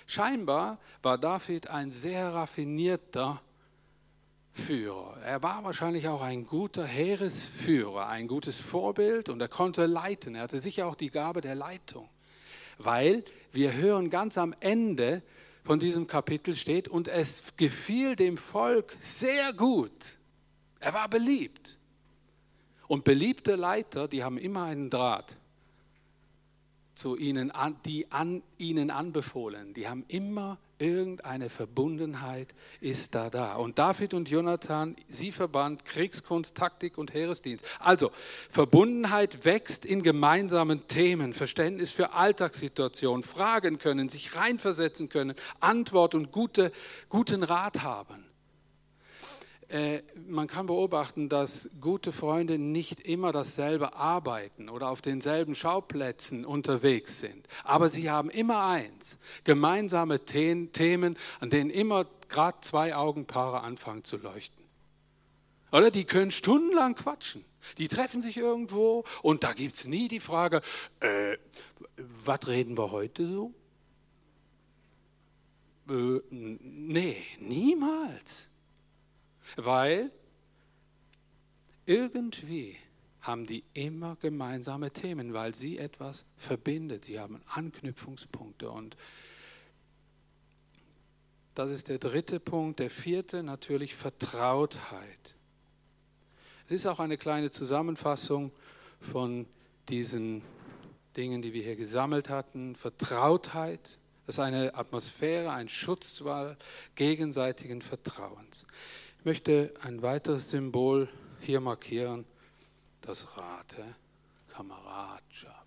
[0.07, 3.41] Scheinbar war David ein sehr raffinierter
[4.49, 5.17] Führer.
[5.25, 10.35] Er war wahrscheinlich auch ein guter Heeresführer, ein gutes Vorbild und er konnte leiten.
[10.35, 12.07] Er hatte sicher auch die Gabe der Leitung.
[12.77, 15.21] Weil wir hören ganz am Ende
[15.63, 20.17] von diesem Kapitel steht, und es gefiel dem Volk sehr gut.
[20.79, 21.77] Er war beliebt.
[22.87, 25.37] Und beliebte Leiter, die haben immer einen Draht
[26.93, 27.51] zu ihnen,
[27.85, 29.73] die an ihnen anbefohlen.
[29.73, 33.55] Die haben immer irgendeine Verbundenheit ist da da.
[33.55, 37.65] Und David und Jonathan, sie verband Kriegskunst, Taktik und Heeresdienst.
[37.79, 38.11] Also,
[38.49, 46.33] Verbundenheit wächst in gemeinsamen Themen, Verständnis für Alltagssituationen, Fragen können, sich reinversetzen können, Antwort und
[46.33, 46.73] gute,
[47.07, 48.22] guten Rat haben.
[49.73, 56.45] Äh, man kann beobachten, dass gute Freunde nicht immer dasselbe arbeiten oder auf denselben Schauplätzen
[56.45, 57.47] unterwegs sind.
[57.63, 64.17] Aber sie haben immer eins, gemeinsame Themen, an denen immer gerade zwei Augenpaare anfangen zu
[64.17, 64.63] leuchten.
[65.71, 67.43] Oder die können stundenlang quatschen.
[67.79, 70.61] Die treffen sich irgendwo und da gibt es nie die Frage,
[70.99, 71.37] äh,
[71.97, 73.53] was reden wir heute so?
[75.89, 78.49] Äh, nee, niemals.
[79.55, 80.11] Weil
[81.85, 82.77] irgendwie
[83.21, 87.05] haben die immer gemeinsame Themen, weil sie etwas verbindet.
[87.05, 88.69] Sie haben Anknüpfungspunkte.
[88.69, 88.97] Und
[91.55, 92.79] das ist der dritte Punkt.
[92.79, 95.35] Der vierte natürlich Vertrautheit.
[96.65, 98.51] Es ist auch eine kleine Zusammenfassung
[98.99, 99.45] von
[99.89, 100.41] diesen
[101.15, 102.75] Dingen, die wir hier gesammelt hatten.
[102.75, 106.57] Vertrautheit, das ist eine Atmosphäre, ein Schutzwall
[106.95, 108.65] gegenseitigen Vertrauens.
[109.23, 111.07] Ich möchte ein weiteres Symbol
[111.39, 112.25] hier markieren,
[112.99, 113.95] das Rate,
[114.49, 115.65] Kameradschaft.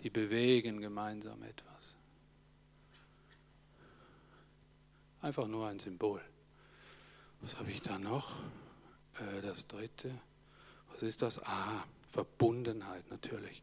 [0.00, 1.96] Die bewegen gemeinsam etwas.
[5.22, 6.20] Einfach nur ein Symbol.
[7.40, 8.30] Was habe ich da noch?
[9.14, 10.10] Äh, das dritte.
[10.92, 11.42] Was ist das?
[11.46, 11.82] Ah,
[12.12, 13.62] Verbundenheit natürlich.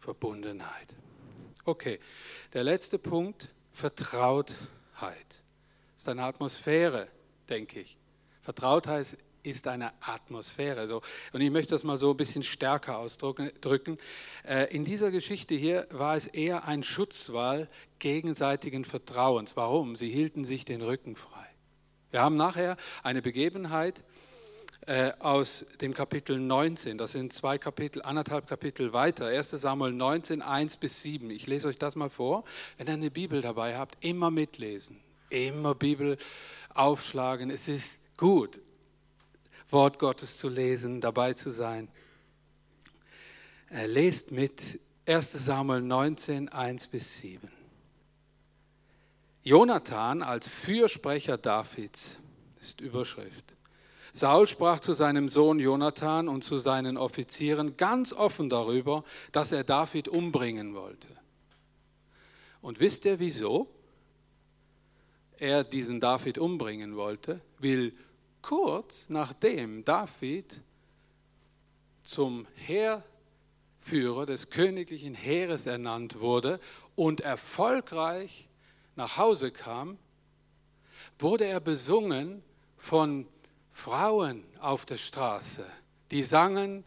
[0.00, 0.94] Verbundenheit.
[1.64, 2.00] Okay,
[2.52, 4.56] der letzte Punkt, Vertrautheit.
[4.98, 7.08] Das ist eine Atmosphäre,
[7.48, 7.96] denke ich.
[8.42, 10.86] Vertrautheit ist eine Atmosphäre.
[10.86, 11.02] So.
[11.32, 13.98] Und ich möchte das mal so ein bisschen stärker ausdrücken.
[14.46, 19.56] Äh, in dieser Geschichte hier war es eher ein Schutzwall gegenseitigen Vertrauens.
[19.56, 19.96] Warum?
[19.96, 21.46] Sie hielten sich den Rücken frei.
[22.10, 24.02] Wir haben nachher eine Begebenheit,
[24.86, 26.96] äh, aus dem Kapitel 19.
[26.98, 29.26] Das sind zwei Kapitel, anderthalb Kapitel weiter.
[29.26, 31.30] 1 Samuel 19, 1 bis 7.
[31.30, 32.44] Ich lese euch das mal vor.
[32.78, 35.00] Wenn ihr eine Bibel dabei habt, immer mitlesen.
[35.28, 36.16] Immer Bibel
[36.74, 37.50] aufschlagen.
[37.50, 38.60] Es ist gut,
[39.68, 41.88] Wort Gottes zu lesen, dabei zu sein.
[43.70, 47.48] Äh, lest mit 1 Samuel 19, 1 bis 7.
[49.42, 52.18] Jonathan als Fürsprecher Davids
[52.58, 53.54] ist Überschrift.
[54.12, 59.64] Saul sprach zu seinem Sohn Jonathan und zu seinen Offizieren ganz offen darüber, dass er
[59.64, 61.08] David umbringen wollte.
[62.62, 63.68] Und wisst ihr wieso
[65.38, 67.40] er diesen David umbringen wollte?
[67.58, 67.94] Will
[68.42, 70.60] kurz nachdem David
[72.02, 76.60] zum Heerführer des königlichen Heeres ernannt wurde
[76.96, 78.48] und erfolgreich
[78.96, 79.96] nach Hause kam,
[81.18, 82.42] wurde er besungen
[82.76, 83.26] von
[83.70, 85.64] Frauen auf der Straße,
[86.10, 86.84] die sangen,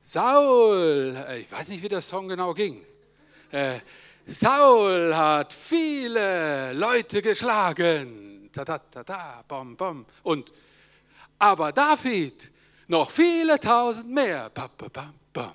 [0.00, 2.84] Saul, äh, ich weiß nicht, wie der Song genau ging,
[3.50, 3.78] äh,
[4.26, 10.52] Saul hat viele Leute geschlagen, ta ta ta ta, bom bom, und
[11.38, 12.52] aber David
[12.86, 15.52] noch viele tausend mehr, bam, bam, bam.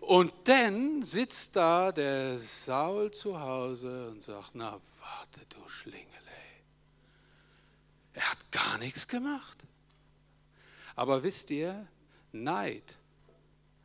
[0.00, 6.11] Und dann sitzt da der Saul zu Hause und sagt, na warte du Schlingel, ey.
[8.14, 9.58] Er hat gar nichts gemacht.
[10.94, 11.86] Aber wisst ihr,
[12.32, 12.98] Neid,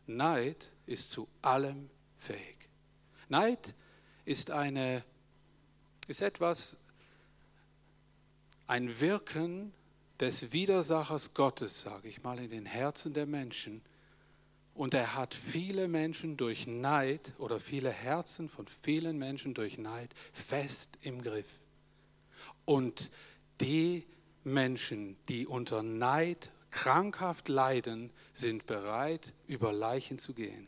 [0.06, 2.58] Neid ist zu allem fähig.
[3.30, 3.74] Neid
[4.26, 5.04] ist eine,
[6.08, 6.78] ist etwas,
[8.68, 9.74] ein Wirken
[10.20, 13.82] des Widersachers Gottes, sage ich mal, in den Herzen der Menschen.
[14.74, 20.14] Und er hat viele Menschen durch Neid oder viele Herzen von vielen Menschen durch Neid
[20.34, 21.60] fest im Griff.
[22.66, 23.10] Und
[23.62, 24.06] die
[24.48, 30.68] Menschen, die unter Neid krankhaft leiden, sind bereit, über Leichen zu gehen.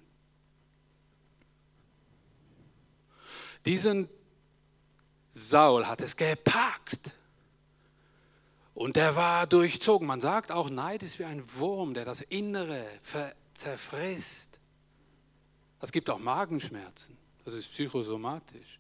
[3.66, 4.10] Diesen
[5.32, 7.16] Saul hat es gepackt.
[8.74, 10.08] Und der war durchzogen.
[10.08, 12.86] Man sagt auch, Neid ist wie ein Wurm, der das Innere
[13.54, 14.60] zerfrisst.
[15.82, 17.18] Es gibt auch Magenschmerzen.
[17.44, 18.80] Das ist psychosomatisch.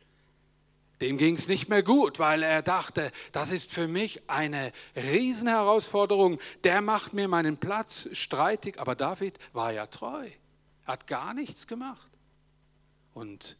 [1.01, 6.39] Dem ging es nicht mehr gut, weil er dachte, das ist für mich eine Riesenherausforderung.
[6.65, 8.79] Der macht mir meinen Platz streitig.
[8.79, 10.29] Aber David war ja treu,
[10.83, 12.11] hat gar nichts gemacht.
[13.13, 13.55] Und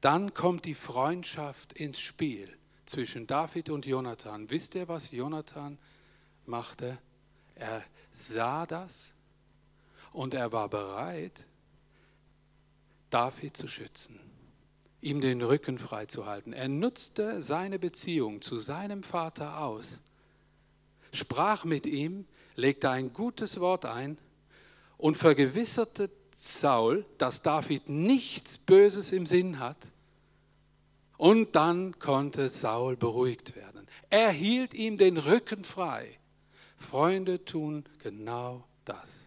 [0.00, 2.48] dann kommt die Freundschaft ins Spiel
[2.86, 4.50] zwischen David und Jonathan.
[4.50, 5.78] Wisst ihr, was Jonathan
[6.46, 6.98] machte?
[7.54, 7.82] Er
[8.12, 9.12] sah das
[10.12, 11.46] und er war bereit,
[13.10, 14.18] David zu schützen,
[15.02, 16.52] ihm den Rücken freizuhalten.
[16.52, 20.00] Er nutzte seine Beziehung zu seinem Vater aus,
[21.12, 22.24] sprach mit ihm,
[22.56, 24.16] legte ein gutes Wort ein
[24.96, 29.76] und vergewisserte Saul, dass David nichts Böses im Sinn hat
[31.18, 33.86] und dann konnte Saul beruhigt werden.
[34.10, 36.18] Er hielt ihm den Rücken frei.
[36.76, 39.26] Freunde tun genau das.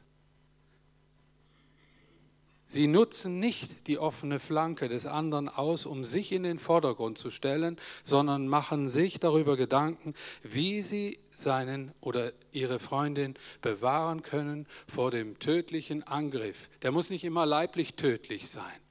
[2.76, 7.30] Sie nutzen nicht die offene Flanke des anderen aus, um sich in den Vordergrund zu
[7.30, 10.14] stellen, sondern machen sich darüber Gedanken,
[10.44, 16.70] wie sie seinen oder ihre Freundin bewahren können vor dem tödlichen Angriff.
[16.82, 18.82] Der muss nicht immer leiblich tödlich sein.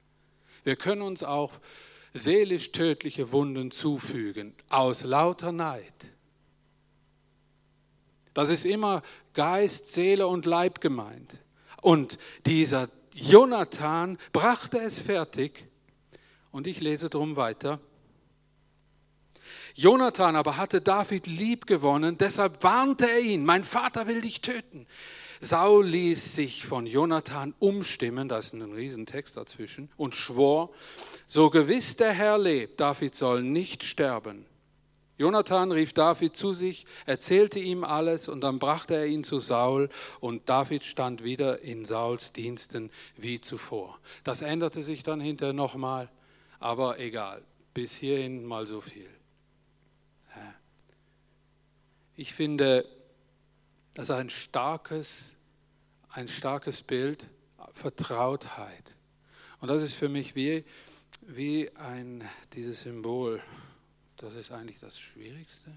[0.63, 1.51] Wir können uns auch
[2.11, 6.11] seelisch tödliche Wunden zufügen, aus lauter Neid.
[8.33, 9.03] Das ist immer
[9.35, 11.37] Geist, Seele und Leib gemeint.
[11.83, 12.17] Und
[12.47, 15.63] dieser Jonathan brachte es fertig,
[16.51, 17.79] und ich lese drum weiter.
[19.73, 24.85] Jonathan aber hatte David lieb gewonnen, deshalb warnte er ihn, mein Vater will dich töten.
[25.39, 30.71] Saul ließ sich von Jonathan umstimmen, da ist ein Riesentext dazwischen, und schwor,
[31.25, 34.45] so gewiss der Herr lebt, David soll nicht sterben.
[35.17, 39.89] Jonathan rief David zu sich, erzählte ihm alles und dann brachte er ihn zu Saul
[40.19, 43.97] und David stand wieder in Sauls Diensten wie zuvor.
[44.23, 46.09] Das änderte sich dann hinterher nochmal,
[46.59, 47.43] aber egal,
[47.73, 49.09] bis hierhin mal so viel.
[52.17, 52.85] Ich finde,
[53.93, 55.35] das ist ein starkes,
[56.09, 57.27] ein starkes Bild,
[57.73, 58.95] Vertrautheit.
[59.59, 60.63] Und das ist für mich wie,
[61.21, 63.41] wie ein, dieses Symbol.
[64.25, 65.71] Das ist eigentlich das Schwierigste.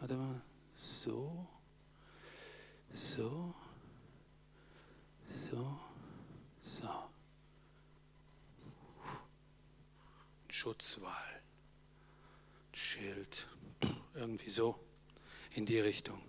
[0.00, 0.40] Warte mal,
[0.80, 1.46] so,
[2.90, 3.54] so,
[5.28, 5.78] so,
[6.62, 6.88] so.
[10.48, 11.42] Schutzwall,
[12.72, 13.46] Schild,
[14.14, 14.80] irgendwie so.
[15.54, 16.22] In die Richtung.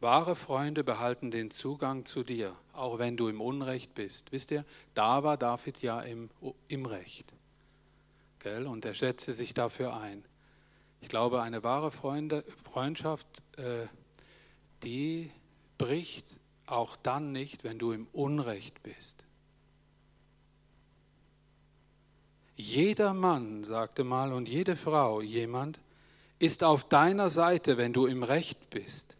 [0.00, 4.32] Wahre Freunde behalten den Zugang zu dir, auch wenn du im Unrecht bist.
[4.32, 4.64] Wisst ihr,
[4.94, 6.30] da war David ja im,
[6.68, 7.32] im Recht.
[8.40, 8.66] Gell?
[8.66, 10.24] Und er setzte sich dafür ein.
[11.00, 13.26] Ich glaube, eine wahre Freunde, Freundschaft,
[13.58, 13.86] äh,
[14.82, 15.30] die
[15.78, 19.24] bricht auch dann nicht, wenn du im Unrecht bist.
[22.56, 25.80] Jeder Mann, sagte mal, und jede Frau, jemand,
[26.38, 29.13] ist auf deiner Seite, wenn du im Recht bist.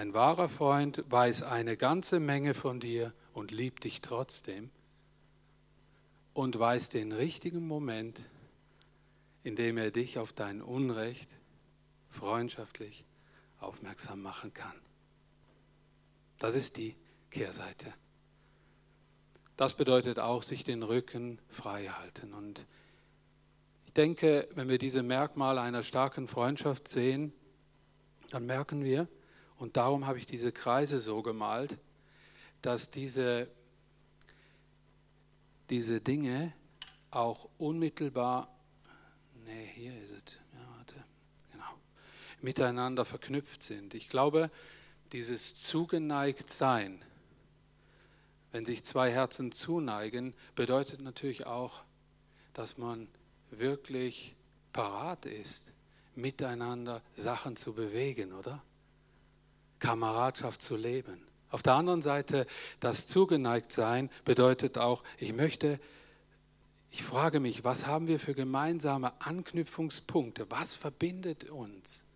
[0.00, 4.70] Ein wahrer Freund weiß eine ganze Menge von dir und liebt dich trotzdem
[6.32, 8.24] und weiß den richtigen Moment,
[9.44, 11.28] in dem er dich auf dein Unrecht
[12.08, 13.04] freundschaftlich
[13.58, 14.72] aufmerksam machen kann.
[16.38, 16.96] Das ist die
[17.30, 17.92] Kehrseite.
[19.58, 22.32] Das bedeutet auch, sich den Rücken frei halten.
[22.32, 22.64] Und
[23.84, 27.34] ich denke, wenn wir diese Merkmale einer starken Freundschaft sehen,
[28.30, 29.06] dann merken wir,
[29.60, 31.76] und darum habe ich diese Kreise so gemalt,
[32.62, 33.46] dass diese,
[35.68, 36.54] diese Dinge
[37.10, 38.48] auch unmittelbar,
[39.44, 41.04] nee, hier ist es, ja, warte,
[41.52, 41.74] genau,
[42.40, 43.92] miteinander verknüpft sind.
[43.92, 44.50] Ich glaube,
[45.12, 47.04] dieses zugeneigt sein,
[48.52, 51.84] wenn sich zwei Herzen zuneigen, bedeutet natürlich auch,
[52.54, 53.08] dass man
[53.50, 54.34] wirklich
[54.72, 55.74] parat ist,
[56.14, 58.62] miteinander Sachen zu bewegen, oder?
[59.80, 61.20] Kameradschaft zu leben.
[61.50, 62.46] Auf der anderen Seite,
[62.78, 65.80] das zugeneigt sein bedeutet auch, ich möchte,
[66.92, 70.46] ich frage mich, was haben wir für gemeinsame Anknüpfungspunkte?
[70.48, 72.06] Was verbindet uns?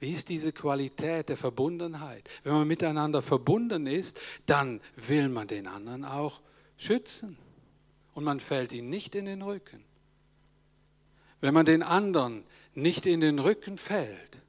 [0.00, 2.28] Wie ist diese Qualität der Verbundenheit?
[2.42, 6.40] Wenn man miteinander verbunden ist, dann will man den anderen auch
[6.76, 7.38] schützen
[8.14, 9.84] und man fällt ihn nicht in den Rücken.
[11.40, 12.44] Wenn man den anderen
[12.74, 14.40] nicht in den Rücken fällt,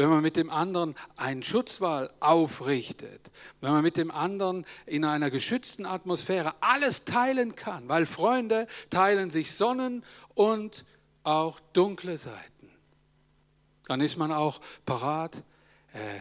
[0.00, 3.30] wenn man mit dem anderen einen Schutzwall aufrichtet,
[3.60, 9.30] wenn man mit dem anderen in einer geschützten Atmosphäre alles teilen kann, weil Freunde teilen
[9.30, 10.02] sich Sonnen
[10.34, 10.86] und
[11.22, 12.70] auch dunkle Seiten,
[13.88, 15.42] dann ist man auch parat,
[15.92, 16.20] äh,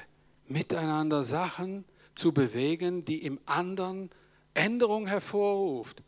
[0.50, 4.10] miteinander Sachen zu bewegen, die im anderen
[4.56, 6.04] Änderung hervorruft.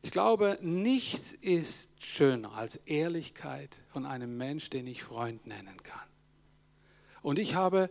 [0.00, 6.11] Ich glaube, nichts ist schöner als Ehrlichkeit von einem Mensch, den ich Freund nennen kann.
[7.22, 7.90] Und ich habe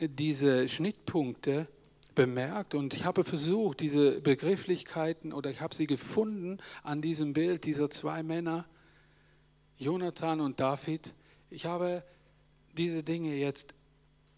[0.00, 1.68] diese Schnittpunkte
[2.14, 7.64] bemerkt und ich habe versucht, diese Begrifflichkeiten oder ich habe sie gefunden an diesem Bild
[7.64, 8.66] dieser zwei Männer,
[9.78, 11.14] Jonathan und David.
[11.50, 12.04] Ich habe
[12.76, 13.74] diese Dinge jetzt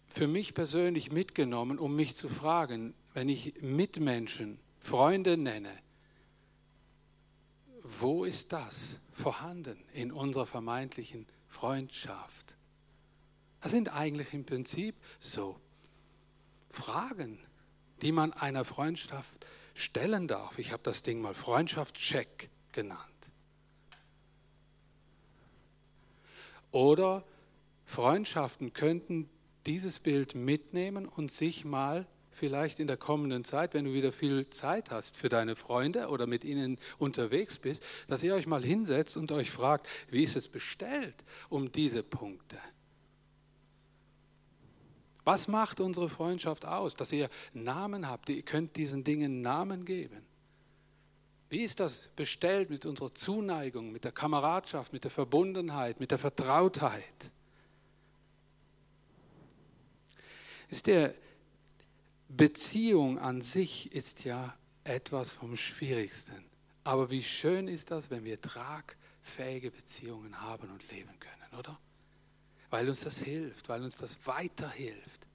[0.07, 5.71] für mich persönlich mitgenommen, um mich zu fragen, wenn ich Mitmenschen, Freunde nenne,
[7.81, 12.44] wo ist das vorhanden in unserer vermeintlichen Freundschaft?
[13.65, 15.59] Das sind eigentlich im Prinzip so
[16.69, 17.39] Fragen,
[18.03, 19.33] die man einer Freundschaft
[19.73, 20.59] stellen darf.
[20.59, 23.01] Ich habe das Ding mal Freundschaftscheck genannt.
[26.69, 27.23] Oder
[27.85, 29.31] Freundschaften könnten
[29.65, 34.47] dieses Bild mitnehmen und sich mal vielleicht in der kommenden Zeit, wenn du wieder viel
[34.51, 39.17] Zeit hast für deine Freunde oder mit ihnen unterwegs bist, dass ihr euch mal hinsetzt
[39.17, 41.15] und euch fragt, wie ist es bestellt
[41.49, 42.59] um diese Punkte?
[45.25, 46.95] Was macht unsere Freundschaft aus?
[46.95, 50.25] Dass ihr Namen habt, ihr könnt diesen Dingen Namen geben.
[51.49, 56.19] Wie ist das bestellt mit unserer Zuneigung, mit der Kameradschaft, mit der Verbundenheit, mit der
[56.19, 57.31] Vertrautheit?
[60.69, 61.13] Ist der
[62.27, 66.45] Beziehung an sich ist ja etwas vom Schwierigsten.
[66.83, 71.79] Aber wie schön ist das, wenn wir tragfähige Beziehungen haben und leben können, oder?
[72.69, 75.27] Weil uns das hilft, weil uns das weiterhilft.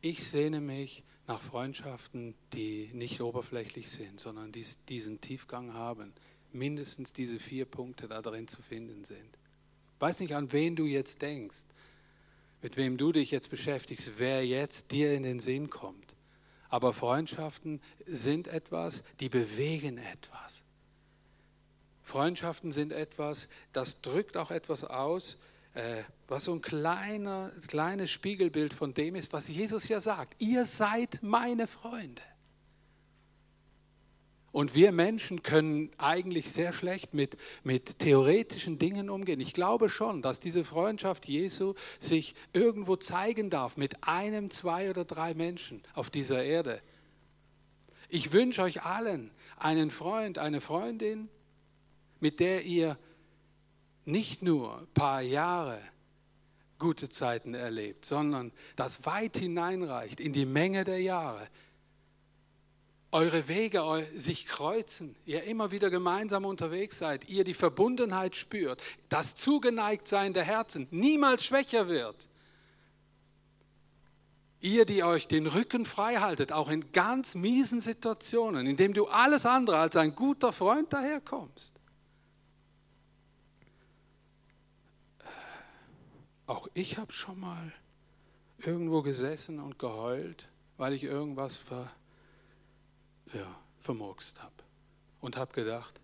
[0.00, 6.12] Ich sehne mich nach Freundschaften, die nicht oberflächlich sind, sondern die diesen Tiefgang haben.
[6.52, 9.38] Mindestens diese vier Punkte da drin zu finden sind.
[9.98, 11.64] Weiß nicht, an wen du jetzt denkst,
[12.62, 16.16] mit wem du dich jetzt beschäftigst, wer jetzt dir in den Sinn kommt.
[16.68, 20.62] Aber Freundschaften sind etwas, die bewegen etwas.
[22.02, 25.38] Freundschaften sind etwas, das drückt auch etwas aus,
[26.28, 30.40] was so ein kleiner, kleines Spiegelbild von dem ist, was Jesus ja sagt.
[30.40, 32.22] Ihr seid meine Freunde.
[34.52, 39.38] Und wir Menschen können eigentlich sehr schlecht mit, mit theoretischen Dingen umgehen.
[39.38, 45.04] Ich glaube schon, dass diese Freundschaft Jesu sich irgendwo zeigen darf mit einem, zwei oder
[45.04, 46.80] drei Menschen auf dieser Erde.
[48.08, 51.28] Ich wünsche euch allen einen Freund, eine Freundin,
[52.20, 52.96] mit der ihr
[54.06, 55.80] nicht nur ein paar Jahre
[56.78, 61.46] gute Zeiten erlebt, sondern das weit hineinreicht in die Menge der Jahre.
[63.12, 69.34] Eure Wege sich kreuzen, ihr immer wieder gemeinsam unterwegs seid, ihr die Verbundenheit spürt, das
[69.36, 72.16] Zugeneigtsein der Herzen niemals schwächer wird.
[74.60, 79.06] Ihr, die euch den Rücken frei haltet, auch in ganz miesen Situationen, in denen du
[79.06, 81.75] alles andere als ein guter Freund daherkommst.
[86.46, 87.72] Auch ich habe schon mal
[88.58, 91.90] irgendwo gesessen und geheult, weil ich irgendwas ver,
[93.32, 94.54] ja, vermurkst habe.
[95.20, 96.00] Und habe gedacht,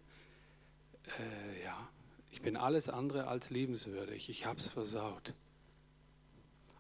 [1.18, 1.88] äh, ja,
[2.30, 4.28] ich bin alles andere als liebenswürdig.
[4.28, 5.34] Ich habe es versaut.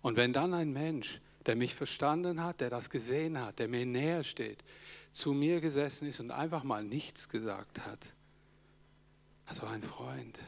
[0.00, 3.86] Und wenn dann ein Mensch, der mich verstanden hat, der das gesehen hat, der mir
[3.86, 4.64] näher steht,
[5.12, 8.12] zu mir gesessen ist und einfach mal nichts gesagt hat,
[9.60, 10.38] war ein Freund,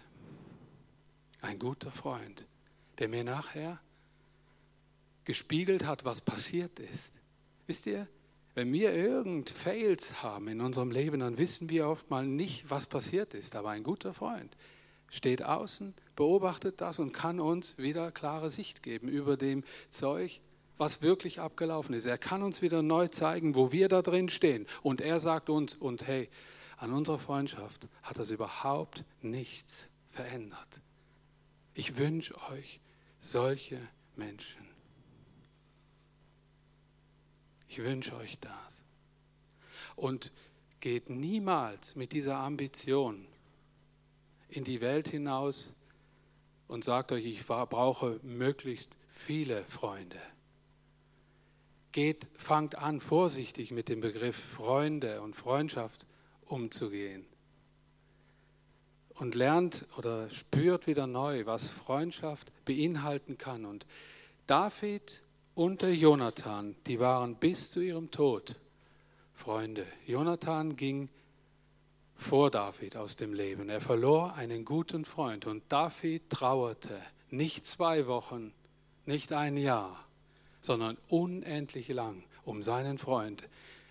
[1.41, 2.47] ein guter Freund
[2.99, 3.81] der mir nachher
[5.25, 7.15] gespiegelt hat, was passiert ist.
[7.67, 8.07] Wisst ihr,
[8.55, 12.87] wenn wir irgend Fails haben in unserem Leben, dann wissen wir oft mal nicht, was
[12.87, 13.57] passiert ist.
[13.57, 14.57] Aber ein guter Freund,
[15.09, 20.41] steht außen, beobachtet das und kann uns wieder klare Sicht geben über dem Zeug,
[20.77, 22.05] was wirklich abgelaufen ist.
[22.05, 24.67] Er kann uns wieder neu zeigen, wo wir da drin stehen.
[24.83, 26.29] Und er sagt uns, und hey,
[26.77, 30.69] an unserer Freundschaft hat das überhaupt nichts verändert.
[31.75, 32.81] Ich wünsche euch
[33.25, 33.81] solche
[34.17, 34.69] Menschen.
[37.69, 38.85] Ich wünsche euch das.
[39.97, 40.33] Und
[40.81, 43.27] geht niemals mit dieser Ambition
[44.49, 45.73] in die Welt hinaus
[46.69, 50.21] und sagt euch, ich brauche möglichst viele Freunde.
[51.93, 56.07] Geht, fangt an, vorsichtig mit dem Begriff Freunde und Freundschaft
[56.43, 57.25] umzugehen.
[59.15, 63.65] Und lernt oder spürt wieder neu, was Freundschaft beinhalten kann.
[63.65, 63.87] Und
[64.47, 65.23] David
[65.55, 68.57] und der Jonathan, die waren bis zu ihrem Tod
[69.35, 69.87] Freunde.
[70.07, 71.09] Jonathan ging
[72.15, 73.69] vor David aus dem Leben.
[73.69, 77.01] Er verlor einen guten Freund und David trauerte
[77.31, 78.53] nicht zwei Wochen,
[79.07, 80.05] nicht ein Jahr,
[80.61, 83.45] sondern unendlich lang um seinen Freund.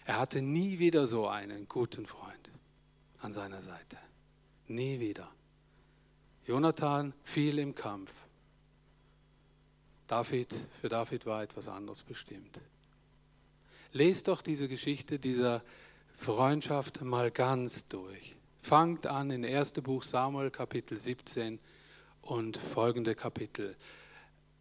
[0.06, 2.50] Er hatte nie wieder so einen guten Freund
[3.20, 3.98] an seiner Seite.
[4.68, 5.30] Nie wieder.
[6.46, 8.12] Jonathan fiel im Kampf.
[10.08, 12.60] David, für David war etwas anderes bestimmt.
[13.94, 15.64] Lest doch diese Geschichte dieser
[16.16, 18.36] Freundschaft mal ganz durch.
[18.62, 19.74] Fangt an in 1.
[19.74, 21.60] Buch Samuel Kapitel 17
[22.22, 23.76] und folgende Kapitel.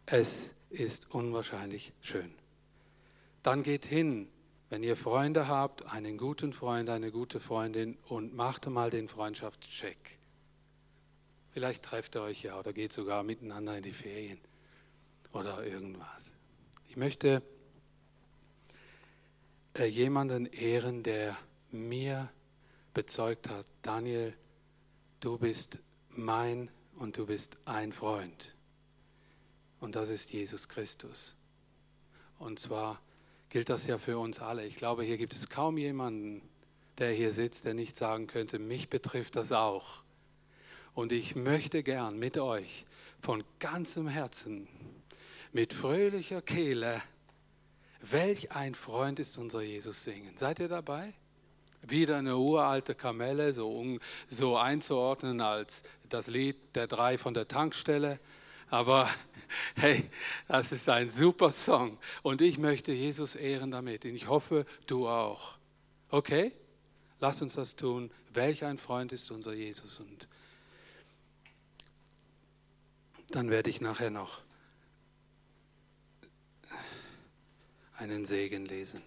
[0.05, 2.33] Es ist unwahrscheinlich schön.
[3.43, 4.27] Dann geht hin,
[4.73, 10.17] wenn ihr Freunde habt, einen guten Freund, eine gute Freundin und macht mal den Freundschaftscheck.
[11.51, 14.41] Vielleicht trefft ihr euch ja oder geht sogar miteinander in die Ferien
[15.31, 16.31] oder irgendwas.
[16.89, 17.43] Ich möchte
[19.77, 21.37] äh, jemanden ehren, der
[21.69, 22.31] mir
[22.95, 24.33] bezeugt hat, Daniel,
[25.19, 25.77] du bist
[26.09, 28.55] mein und du bist ein Freund.
[29.79, 31.35] Und das ist Jesus Christus.
[32.39, 32.99] Und zwar
[33.53, 34.65] gilt das ja für uns alle.
[34.65, 36.41] Ich glaube, hier gibt es kaum jemanden,
[36.97, 40.01] der hier sitzt, der nicht sagen könnte, mich betrifft das auch.
[40.95, 42.87] Und ich möchte gern mit euch
[43.21, 44.67] von ganzem Herzen,
[45.51, 46.99] mit fröhlicher Kehle,
[48.01, 50.35] welch ein Freund ist unser Jesus singen.
[50.35, 51.13] Seid ihr dabei?
[51.85, 53.99] wieder eine uralte Kamelle, so,
[54.29, 58.19] so einzuordnen als das Lied der drei von der Tankstelle.
[58.73, 59.07] Aber
[59.75, 60.09] hey,
[60.47, 64.03] das ist ein super Song und ich möchte Jesus ehren damit.
[64.03, 65.59] Und ich hoffe, du auch.
[66.09, 66.53] Okay?
[67.19, 68.09] Lass uns das tun.
[68.33, 69.99] Welch ein Freund ist unser Jesus?
[69.99, 70.27] Und
[73.29, 74.41] dann werde ich nachher noch
[77.99, 79.03] einen Segen lesen.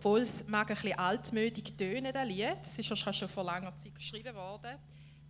[0.00, 3.94] Obwohl es mag ein bisschen altmütig tönen, das Lied, es ist schon vor langer Zeit
[3.94, 4.78] geschrieben worden,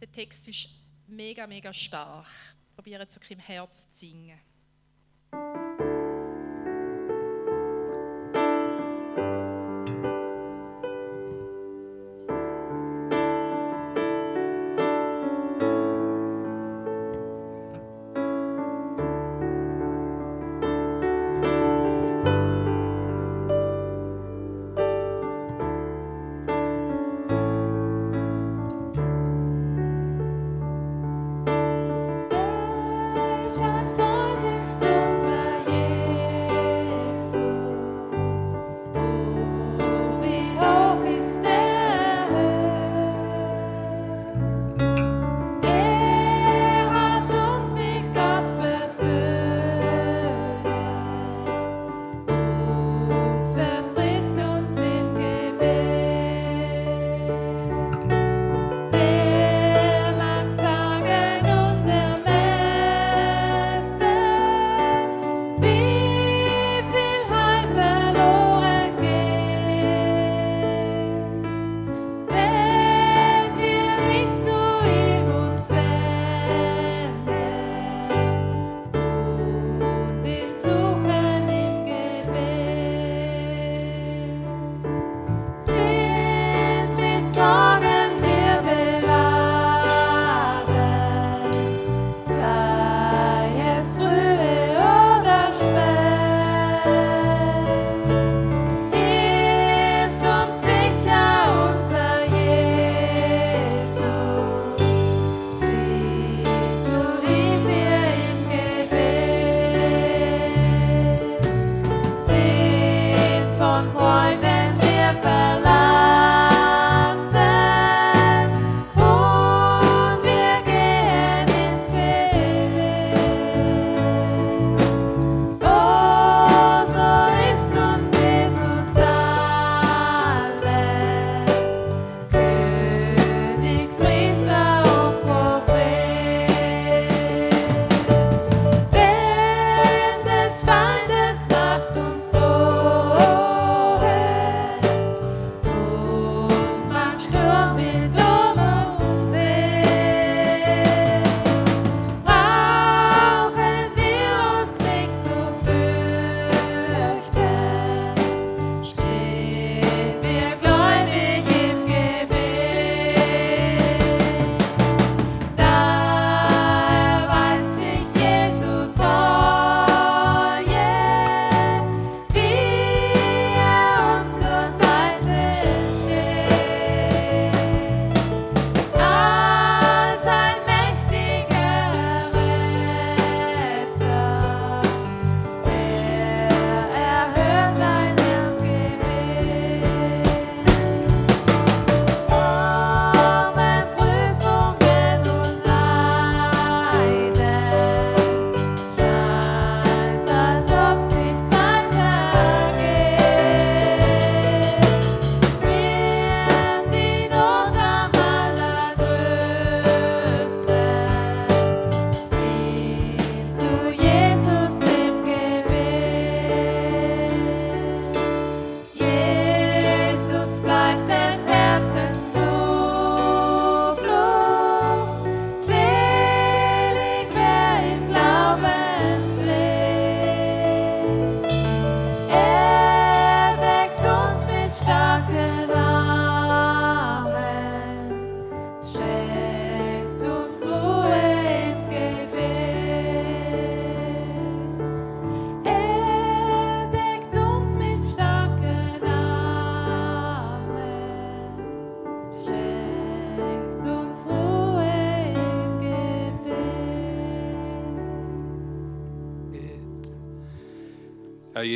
[0.01, 0.68] der Text ist
[1.09, 2.29] mega, mega stark.
[2.77, 4.39] Probieren es im Herz zu singen.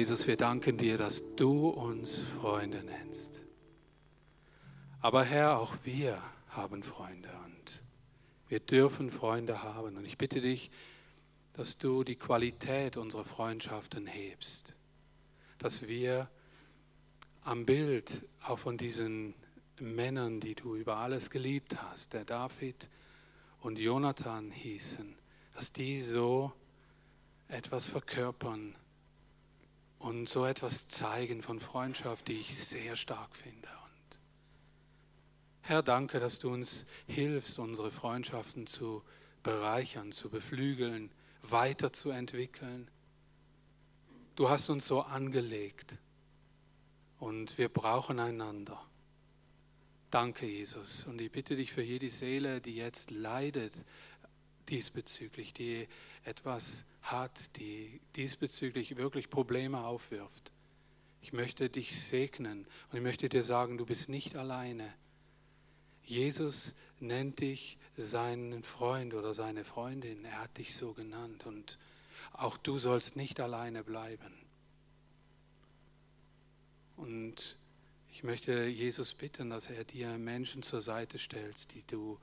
[0.05, 3.47] Jesus, wir danken dir, dass du uns Freunde nennst.
[5.01, 7.83] Aber Herr, auch wir haben Freunde und
[8.49, 9.97] wir dürfen Freunde haben.
[9.97, 10.71] Und ich bitte dich,
[11.55, 14.75] dass du die Qualität unserer Freundschaften hebst,
[15.57, 16.29] dass wir
[17.41, 19.33] am Bild auch von diesen
[19.81, 22.91] Männern, die du über alles geliebt hast, der David
[23.61, 25.17] und Jonathan hießen,
[25.55, 26.53] dass die so
[27.49, 28.77] etwas verkörpern
[30.05, 33.69] und so etwas zeigen von Freundschaft, die ich sehr stark finde.
[33.69, 34.19] Und
[35.63, 39.03] Herr, danke, dass du uns hilfst, unsere Freundschaften zu
[39.43, 42.91] bereichern, zu beflügeln, weiterzuentwickeln.
[44.37, 45.97] Du hast uns so angelegt
[47.19, 48.79] und wir brauchen einander.
[50.11, 51.07] Danke, Jesus.
[51.07, 53.73] Und ich bitte dich für jede Seele, die jetzt leidet
[54.71, 55.89] diesbezüglich, die
[56.25, 60.53] etwas hat, die diesbezüglich wirklich Probleme aufwirft.
[61.21, 64.93] Ich möchte dich segnen und ich möchte dir sagen, du bist nicht alleine.
[66.03, 70.25] Jesus nennt dich seinen Freund oder seine Freundin.
[70.25, 71.79] Er hat dich so genannt und
[72.33, 74.35] auch du sollst nicht alleine bleiben.
[76.97, 77.57] Und
[78.13, 82.19] ich möchte Jesus bitten, dass er dir Menschen zur Seite stellt, die du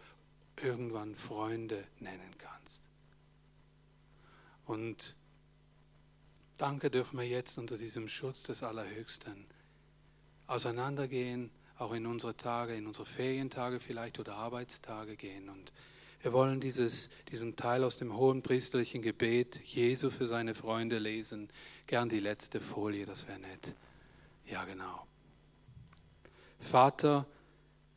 [0.58, 2.84] irgendwann Freunde nennen kannst.
[4.66, 5.16] Und
[6.58, 9.46] danke dürfen wir jetzt unter diesem Schutz des Allerhöchsten
[10.48, 15.50] auseinandergehen, auch in unsere Tage, in unsere Ferientage vielleicht oder Arbeitstage gehen.
[15.50, 15.72] Und
[16.22, 21.50] wir wollen dieses, diesen Teil aus dem hohen priesterlichen Gebet Jesu für seine Freunde lesen.
[21.88, 23.74] Gern die letzte Folie, das wäre nett.
[24.46, 25.08] Ja, genau.
[26.60, 27.26] Vater,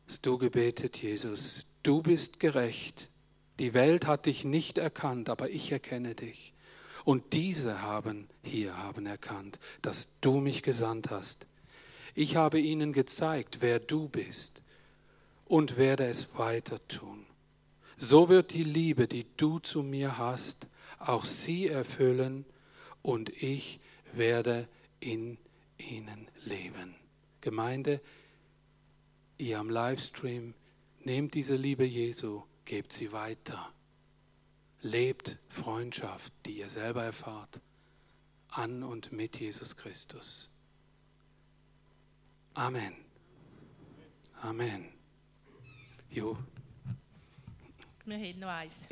[0.07, 3.09] hast du gebetet, Jesus, du bist gerecht.
[3.59, 6.53] Die Welt hat dich nicht erkannt, aber ich erkenne dich.
[7.05, 11.45] Und diese haben hier haben erkannt, dass du mich gesandt hast.
[12.15, 14.61] Ich habe ihnen gezeigt, wer du bist
[15.45, 17.25] und werde es weiter tun.
[17.97, 20.67] So wird die Liebe, die du zu mir hast,
[20.99, 22.45] auch sie erfüllen
[23.01, 23.79] und ich
[24.13, 24.67] werde
[24.99, 25.37] in
[25.77, 26.95] ihnen leben.
[27.41, 28.01] Gemeinde,
[29.37, 30.55] ihr am Livestream,
[31.05, 33.71] nehmt diese Liebe Jesu, gebt sie weiter.
[34.81, 37.61] Lebt Freundschaft, die ihr selber erfahrt,
[38.49, 40.49] an und mit Jesus Christus.
[42.53, 42.95] Amen.
[44.41, 44.85] Amen.
[46.09, 46.37] Jo.
[48.05, 48.87] Wir haben noch eins.